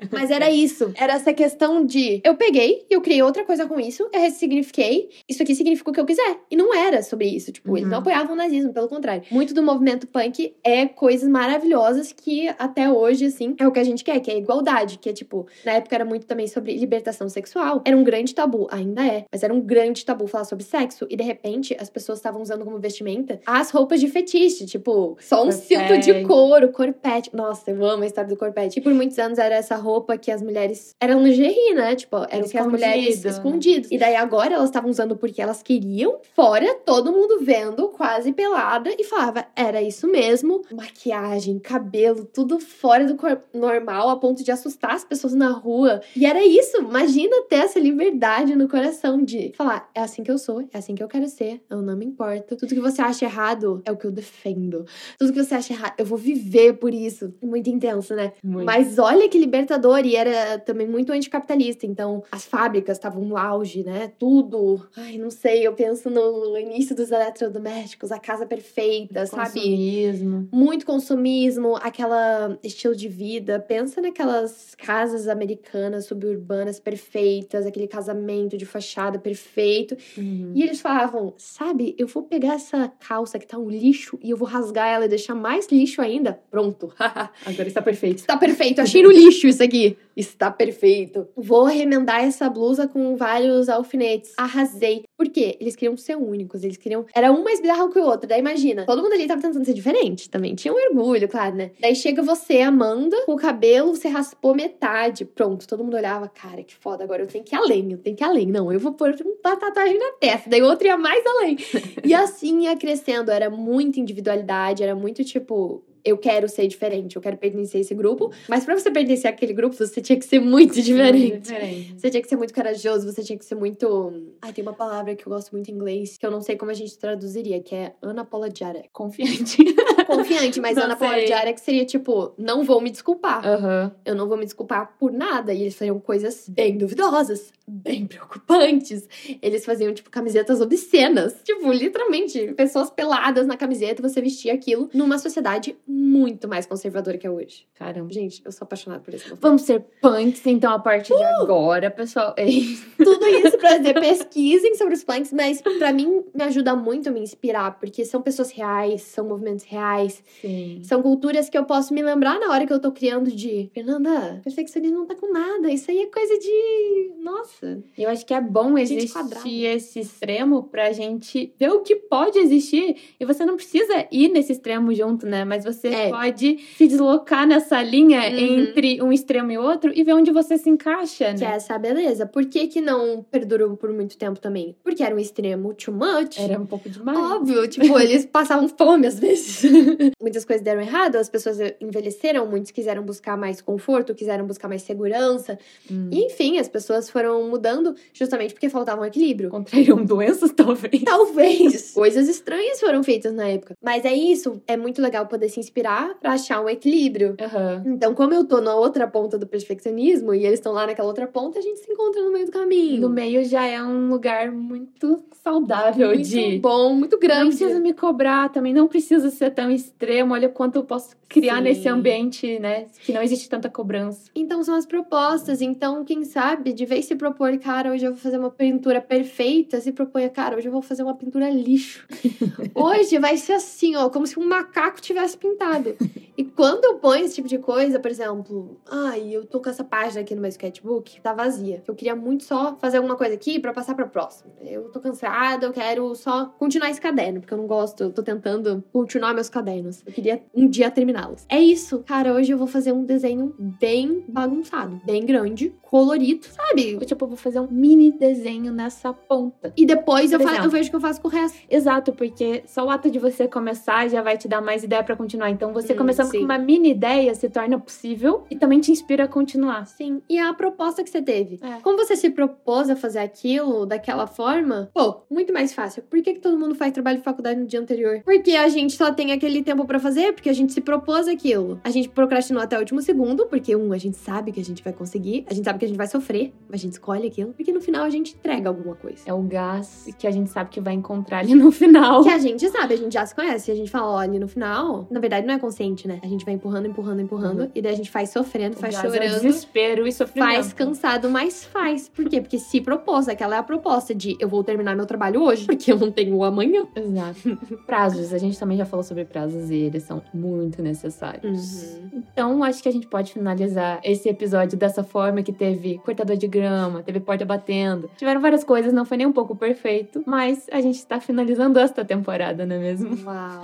[0.10, 0.92] Mas era isso.
[0.96, 5.42] Era essa questão de eu peguei eu criei outra coisa com isso, eu ressignifiquei, isso
[5.42, 6.40] aqui significa o que eu quiser.
[6.50, 7.52] E não era sobre isso.
[7.52, 7.76] Tipo, uhum.
[7.76, 8.02] eles não uhum.
[8.02, 9.24] apoiavam o nazismo, pelo contrário.
[9.30, 13.84] Muito do movimento punk é coisas maravilhosas que até hoje, assim, é o que a
[13.84, 14.98] gente quer, que é igualdade.
[14.98, 17.82] Que é tipo, na época era muito também sobre libertação sexual.
[17.84, 21.06] Era um grande tabu, ainda é, mas era um grande tabu falar sobre sexo.
[21.08, 25.42] E de repente as pessoas estavam usando como vestimenta as roupas de fetiche, tipo, só
[25.42, 25.66] um corpete.
[25.66, 27.30] cinto de couro, corpete.
[27.34, 28.78] Nossa, eu amo a história do corpete.
[28.78, 30.94] E por muitos anos era essa roupa que as mulheres.
[31.00, 31.94] Era lingerie, né?
[31.94, 33.90] Tipo, era o que as mulheres escondidas.
[33.90, 38.90] E daí agora elas estavam usando porque elas queriam, fora todo mundo vendo, quase pelada,
[38.98, 40.62] e falava, era isso mesmo.
[40.72, 46.00] Maquiagem, cabelo, tudo fora do corpo normal, a ponto de assustar as pessoas na rua.
[46.16, 46.78] E era isso.
[46.78, 50.94] Imagina ter essa liberdade no coração de falar, é assim que eu sou, é assim
[50.94, 51.60] que eu quero ser.
[51.68, 52.56] Eu não não me importo.
[52.56, 54.84] Tudo que você acha errado é o que eu defendo.
[55.18, 57.32] Tudo que você acha errado, eu vou viver por isso.
[57.42, 58.32] Muito intenso, né?
[58.42, 58.66] Muito.
[58.66, 61.86] Mas olha que libertador e era também muito anticapitalista.
[61.86, 64.12] Então, as fábricas estavam no auge, né?
[64.18, 64.86] Tudo.
[64.96, 69.60] Ai, não sei, eu penso no início dos eletrodomésticos, a casa perfeita, sabe?
[69.60, 70.48] Consumismo.
[70.50, 73.60] Muito consumismo, aquela estilo de vida.
[73.60, 79.96] Pensa naquelas casas americanas, suburbanas perfeitas, aquele casamento de fachada perfeito.
[80.16, 80.52] Uhum.
[80.54, 84.36] E eles falavam, sabe, eu vou pegar essa calça que tá um lixo e eu
[84.36, 86.40] vou rasgar ela e deixar mais lixo ainda.
[86.50, 86.92] Pronto.
[87.46, 88.18] Agora está perfeito.
[88.18, 88.80] Está perfeito.
[88.80, 89.96] Achei no lixo isso aqui.
[90.16, 91.26] Está perfeito.
[91.36, 94.32] Vou remendar essa blusa com vários alfinetes.
[94.36, 95.04] Arrasei.
[95.16, 95.56] Por quê?
[95.60, 96.62] Eles queriam ser únicos.
[96.64, 97.06] Eles queriam.
[97.14, 98.28] Era um mais bizarro que o outro.
[98.28, 100.54] Daí imagina, todo mundo ali tava tentando ser diferente também.
[100.54, 101.70] Tinha um orgulho, claro, né?
[101.80, 105.24] Daí chega você, Amanda, com o cabelo, você raspou metade.
[105.24, 107.04] Pronto, todo mundo olhava, cara, que foda.
[107.04, 108.46] Agora eu tenho que ir além, eu tenho que ir além.
[108.46, 109.14] Não, eu vou pôr
[109.44, 110.50] uma tatuagem na testa.
[110.50, 111.56] Daí o outro ia mais além.
[112.04, 113.30] E assim ia crescendo.
[113.30, 117.94] Era muita individualidade, era muito tipo eu quero ser diferente, eu quero pertencer a esse
[117.94, 118.32] grupo.
[118.48, 121.38] Mas pra você pertencer àquele grupo, você tinha que ser muito diferente.
[121.38, 121.94] Diferente.
[121.96, 124.34] Você tinha que ser muito corajoso, você tinha que ser muito.
[124.40, 126.70] Ai, tem uma palavra que eu gosto muito em inglês, que eu não sei como
[126.70, 128.88] a gente traduziria, que é unapologetic.
[128.92, 129.58] Confiante.
[130.16, 133.46] Confiante, mas Não unapologetic seria tipo, não vou me desculpar.
[133.46, 133.92] Aham.
[134.04, 135.52] Eu não vou me desculpar por nada.
[135.52, 139.08] E eles faziam coisas bem duvidosas, bem preocupantes.
[139.40, 141.36] Eles faziam, tipo, camisetas obscenas.
[141.44, 147.26] Tipo, literalmente, pessoas peladas na camiseta, você vestia aquilo numa sociedade muito mais conservadora que
[147.26, 147.66] é hoje.
[147.74, 148.12] Caramba.
[148.12, 149.38] Gente, eu sou apaixonada por movimento.
[149.40, 152.34] Vamos ser punks, então, a partir de agora, pessoal.
[152.42, 152.82] Isso.
[152.96, 157.12] Tudo isso pra dizer, pesquisem sobre os punks, mas pra mim me ajuda muito a
[157.12, 160.01] me inspirar, porque são pessoas reais, são movimentos reais,
[160.40, 160.80] Sim.
[160.84, 164.40] são culturas que eu posso me lembrar na hora que eu tô criando de Fernanda,
[164.44, 167.10] perfeccionismo não tá com nada, isso aí é coisa de.
[167.22, 167.82] Nossa.
[167.96, 169.48] Eu acho que é bom existir quadrada.
[169.48, 172.96] esse extremo pra gente ver o que pode existir.
[173.18, 175.44] E você não precisa ir nesse extremo junto, né?
[175.44, 176.10] Mas você É.
[176.10, 178.38] pode se deslocar nessa linha Uhum.
[178.38, 181.54] entre um extremo e outro e ver onde você se encaixa, Que é né?
[181.56, 182.26] essa beleza.
[182.26, 184.76] Por que, que não perdurou por muito tempo também?
[184.82, 186.38] Porque era um extremo too much.
[186.38, 187.16] Era um pouco demais.
[187.18, 189.62] Óbvio, tipo, eles passavam fome às vezes.
[190.20, 194.82] Muitas coisas deram errado, as pessoas envelheceram, muitos quiseram buscar mais conforto, quiseram buscar mais
[194.82, 195.58] segurança.
[195.90, 196.08] Hum.
[196.12, 199.50] E, enfim, as pessoas foram mudando justamente porque faltava um equilíbrio.
[199.50, 201.02] Contraíram doenças, talvez.
[201.04, 201.90] Talvez.
[201.94, 203.74] Coisas estranhas foram feitas na época.
[203.82, 207.36] Mas é isso, é muito legal poder se inspirar pra achar um equilíbrio.
[207.40, 207.82] Aham.
[207.86, 211.26] Então, como eu tô na outra ponta do perfeccionismo e eles estão lá naquela outra
[211.26, 213.00] ponta, a gente se encontra no meio do caminho.
[213.02, 216.58] No meio já é um lugar muito saudável muito de.
[216.58, 217.56] bom, muito Não grande.
[217.56, 220.34] precisa me cobrar também, não precisa ser tão extremo.
[220.34, 221.62] Olha quanto eu posso criar Sim.
[221.62, 222.86] nesse ambiente, né?
[223.04, 224.30] Que não existe tanta cobrança.
[224.34, 225.62] Então são as propostas.
[225.62, 229.80] Então, quem sabe, de vez se propor, cara, hoje eu vou fazer uma pintura perfeita,
[229.80, 232.06] se propõe, cara, hoje eu vou fazer uma pintura lixo.
[232.74, 235.96] hoje vai ser assim, ó, como se um macaco tivesse pintado.
[236.36, 239.84] E quando eu ponho esse tipo de coisa, por exemplo, ai, eu tô com essa
[239.84, 241.82] página aqui no meu sketchbook, tá vazia.
[241.86, 244.52] Eu queria muito só fazer alguma coisa aqui pra passar pra próxima.
[244.60, 248.22] Eu tô cansada, eu quero só continuar esse caderno, porque eu não gosto, eu tô
[248.22, 249.61] tentando continuar meus cadernos.
[250.06, 251.44] Eu queria um dia terminá-los.
[251.48, 256.92] É isso, cara, hoje eu vou fazer um desenho bem bagunçado, bem grande, colorido, sabe?
[256.94, 259.72] Eu, tipo, eu vou fazer um mini desenho nessa ponta.
[259.76, 261.58] E depois eu, eu vejo o que eu faço com o resto.
[261.70, 265.14] Exato, porque só o ato de você começar já vai te dar mais ideia pra
[265.16, 265.50] continuar.
[265.50, 266.38] Então, você Hum, começando sim.
[266.38, 269.86] com uma mini ideia se torna possível e também te inspira a continuar.
[269.86, 270.22] Sim.
[270.28, 271.58] E a proposta que você teve.
[271.62, 271.80] É.
[271.82, 276.02] Como você se propôs a fazer aquilo daquela forma, pô, muito mais fácil.
[276.02, 278.22] Por que, que todo mundo faz trabalho de faculdade no dia anterior?
[278.24, 281.80] Porque a gente só tem aquele tempo pra fazer, porque a gente se propôs aquilo.
[281.82, 284.84] A gente procrastinou até o último segundo, porque, um, a gente sabe que a gente
[284.84, 287.52] vai conseguir, a gente sabe que a gente vai sofrer, mas a gente escolhe aquilo,
[287.52, 289.18] porque no final a gente entrega alguma coisa.
[289.26, 292.22] É o gás que a gente sabe que vai encontrar ali no final.
[292.22, 293.70] Que a gente sabe, a gente já se conhece.
[293.70, 296.20] A gente fala, olha, no final, na verdade não é consciente, né?
[296.22, 299.12] A gente vai empurrando, empurrando, empurrando, e daí a gente faz sofrendo, O faz gás
[299.12, 299.40] é chorando.
[299.42, 300.52] desespero e sofrimento.
[300.54, 302.08] Faz cansado, mas faz.
[302.08, 302.40] Por quê?
[302.40, 305.90] Porque se propôs, aquela é a proposta de eu vou terminar meu trabalho hoje, porque
[305.92, 306.86] eu não tenho o amanhã.
[306.94, 307.58] Exato.
[307.86, 311.96] prazos, a gente também já falou sobre prazos e eles são muito necessários.
[311.96, 312.22] Uhum.
[312.32, 316.46] Então, acho que a gente pode finalizar esse episódio dessa forma que teve cortador de
[316.46, 318.10] grama, teve porta batendo.
[318.16, 322.04] Tiveram várias coisas, não foi nem um pouco perfeito, mas a gente tá finalizando esta
[322.04, 323.16] temporada, não é mesmo?
[323.24, 323.60] Uau.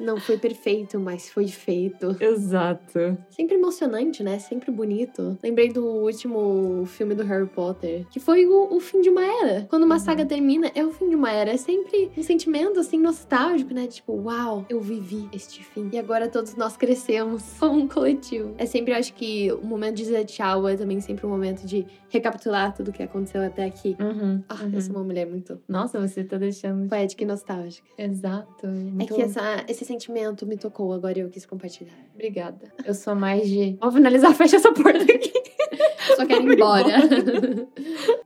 [0.00, 2.16] Não foi perfeito, mas foi feito.
[2.20, 3.16] Exato.
[3.30, 4.38] Sempre emocionante, né?
[4.38, 5.36] Sempre bonito.
[5.42, 9.66] Lembrei do último filme do Harry Potter, que foi o, o fim de uma era.
[9.68, 10.00] Quando uma uhum.
[10.00, 11.50] saga termina, é o fim de uma era.
[11.50, 13.86] É sempre um sentimento, assim, nostálgico, né?
[13.86, 15.88] Tipo, uau, eu vivi este fim.
[15.92, 18.54] E agora todos nós crescemos como um coletivo.
[18.58, 21.86] É sempre, acho que o momento de dizer tchau é também sempre um momento de
[22.08, 23.96] recapitular tudo que aconteceu até aqui.
[24.00, 24.70] Uhum, ah, uhum.
[24.72, 25.60] eu sou uma mulher muito.
[25.68, 26.88] Nossa, você tá deixando.
[26.88, 27.88] Poética e nostálgica.
[27.96, 28.66] Exato.
[28.66, 29.12] Muito...
[29.12, 31.94] É que essa, esse sentimento me tocou, agora eu quis compartilhar.
[32.14, 32.72] Obrigada.
[32.84, 33.76] Eu sou mais de.
[33.80, 35.32] Vou finalizar, fecha essa porta aqui.
[36.16, 36.88] Só quero ir embora.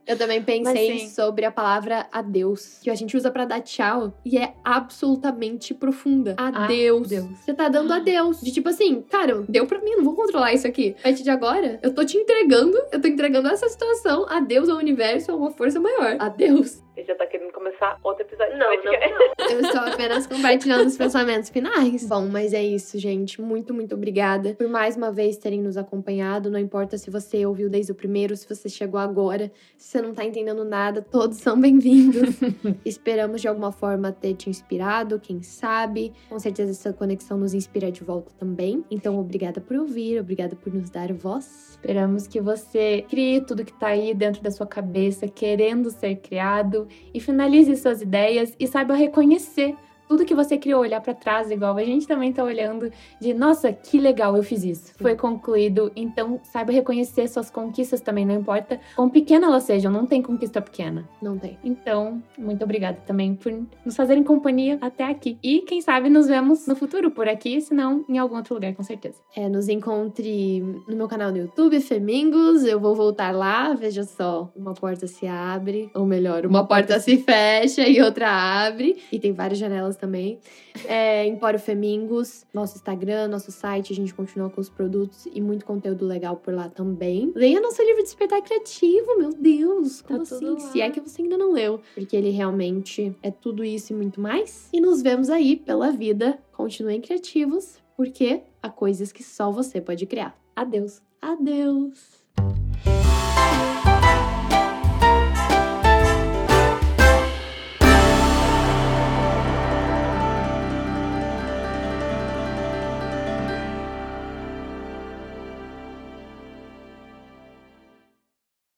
[0.07, 4.37] eu também pensei sobre a palavra adeus, que a gente usa para dar tchau e
[4.37, 6.35] é absolutamente profunda.
[6.37, 6.63] Adeus.
[6.89, 7.37] Adeus.
[7.39, 8.41] Você tá dando adeus.
[8.41, 10.95] De tipo assim, cara, deu pra mim, não vou controlar isso aqui.
[10.99, 14.25] A partir de agora, eu tô te entregando, eu tô entregando essa situação.
[14.27, 16.17] Adeus ao universo, a uma força maior.
[16.19, 16.82] Adeus.
[16.95, 18.55] Você já tá querendo começar outro episódio?
[18.55, 19.33] Não, não, não.
[19.49, 22.07] Eu estou apenas compartilhando os pensamentos finais.
[22.07, 23.41] Bom, mas é isso, gente.
[23.41, 26.51] Muito, muito obrigada por mais uma vez terem nos acompanhado.
[26.51, 30.13] Não importa se você ouviu desde o primeiro, se você chegou agora, se você não
[30.13, 32.35] tá entendendo nada, todos são bem-vindos.
[32.85, 36.13] Esperamos de alguma forma ter te inspirado, quem sabe.
[36.29, 38.85] Com certeza essa conexão nos inspira de volta também.
[38.91, 41.71] Então, obrigada por ouvir, obrigada por nos dar voz.
[41.71, 46.82] Esperamos que você crie tudo que tá aí dentro da sua cabeça, querendo ser criado
[47.13, 49.75] e finalize suas ideias e saiba reconhecer
[50.13, 53.73] tudo que você criou, olhar para trás, igual a gente também tá olhando, de nossa,
[53.73, 54.93] que legal, eu fiz isso.
[54.95, 60.05] Foi concluído, então saiba reconhecer suas conquistas também, não importa quão pequena elas sejam, não
[60.05, 61.09] tem conquista pequena.
[61.19, 61.57] Não tem.
[61.63, 63.51] Então, muito obrigada também por
[63.83, 65.39] nos fazerem companhia até aqui.
[65.41, 68.75] E quem sabe nos vemos no futuro por aqui, se não em algum outro lugar,
[68.75, 69.19] com certeza.
[69.35, 72.63] É, nos encontre no meu canal no YouTube, Femingos.
[72.65, 77.17] Eu vou voltar lá, veja só, uma porta se abre, ou melhor, uma, porta se
[77.17, 79.01] fecha e outra abre.
[79.11, 80.37] E tem várias janelas também.
[80.85, 85.65] É, Empório Femingos, nosso Instagram, nosso site, a gente continua com os produtos e muito
[85.65, 87.31] conteúdo legal por lá também.
[87.33, 90.01] Leia nosso livro Despertar Criativo, meu Deus!
[90.01, 90.59] Como tá assim?
[90.59, 91.79] Se é que você ainda não leu.
[91.95, 94.67] Porque ele realmente é tudo isso e muito mais.
[94.73, 96.37] E nos vemos aí pela vida.
[96.51, 100.37] Continuem criativos, porque há coisas que só você pode criar.
[100.53, 101.01] Adeus.
[101.21, 102.23] Adeus.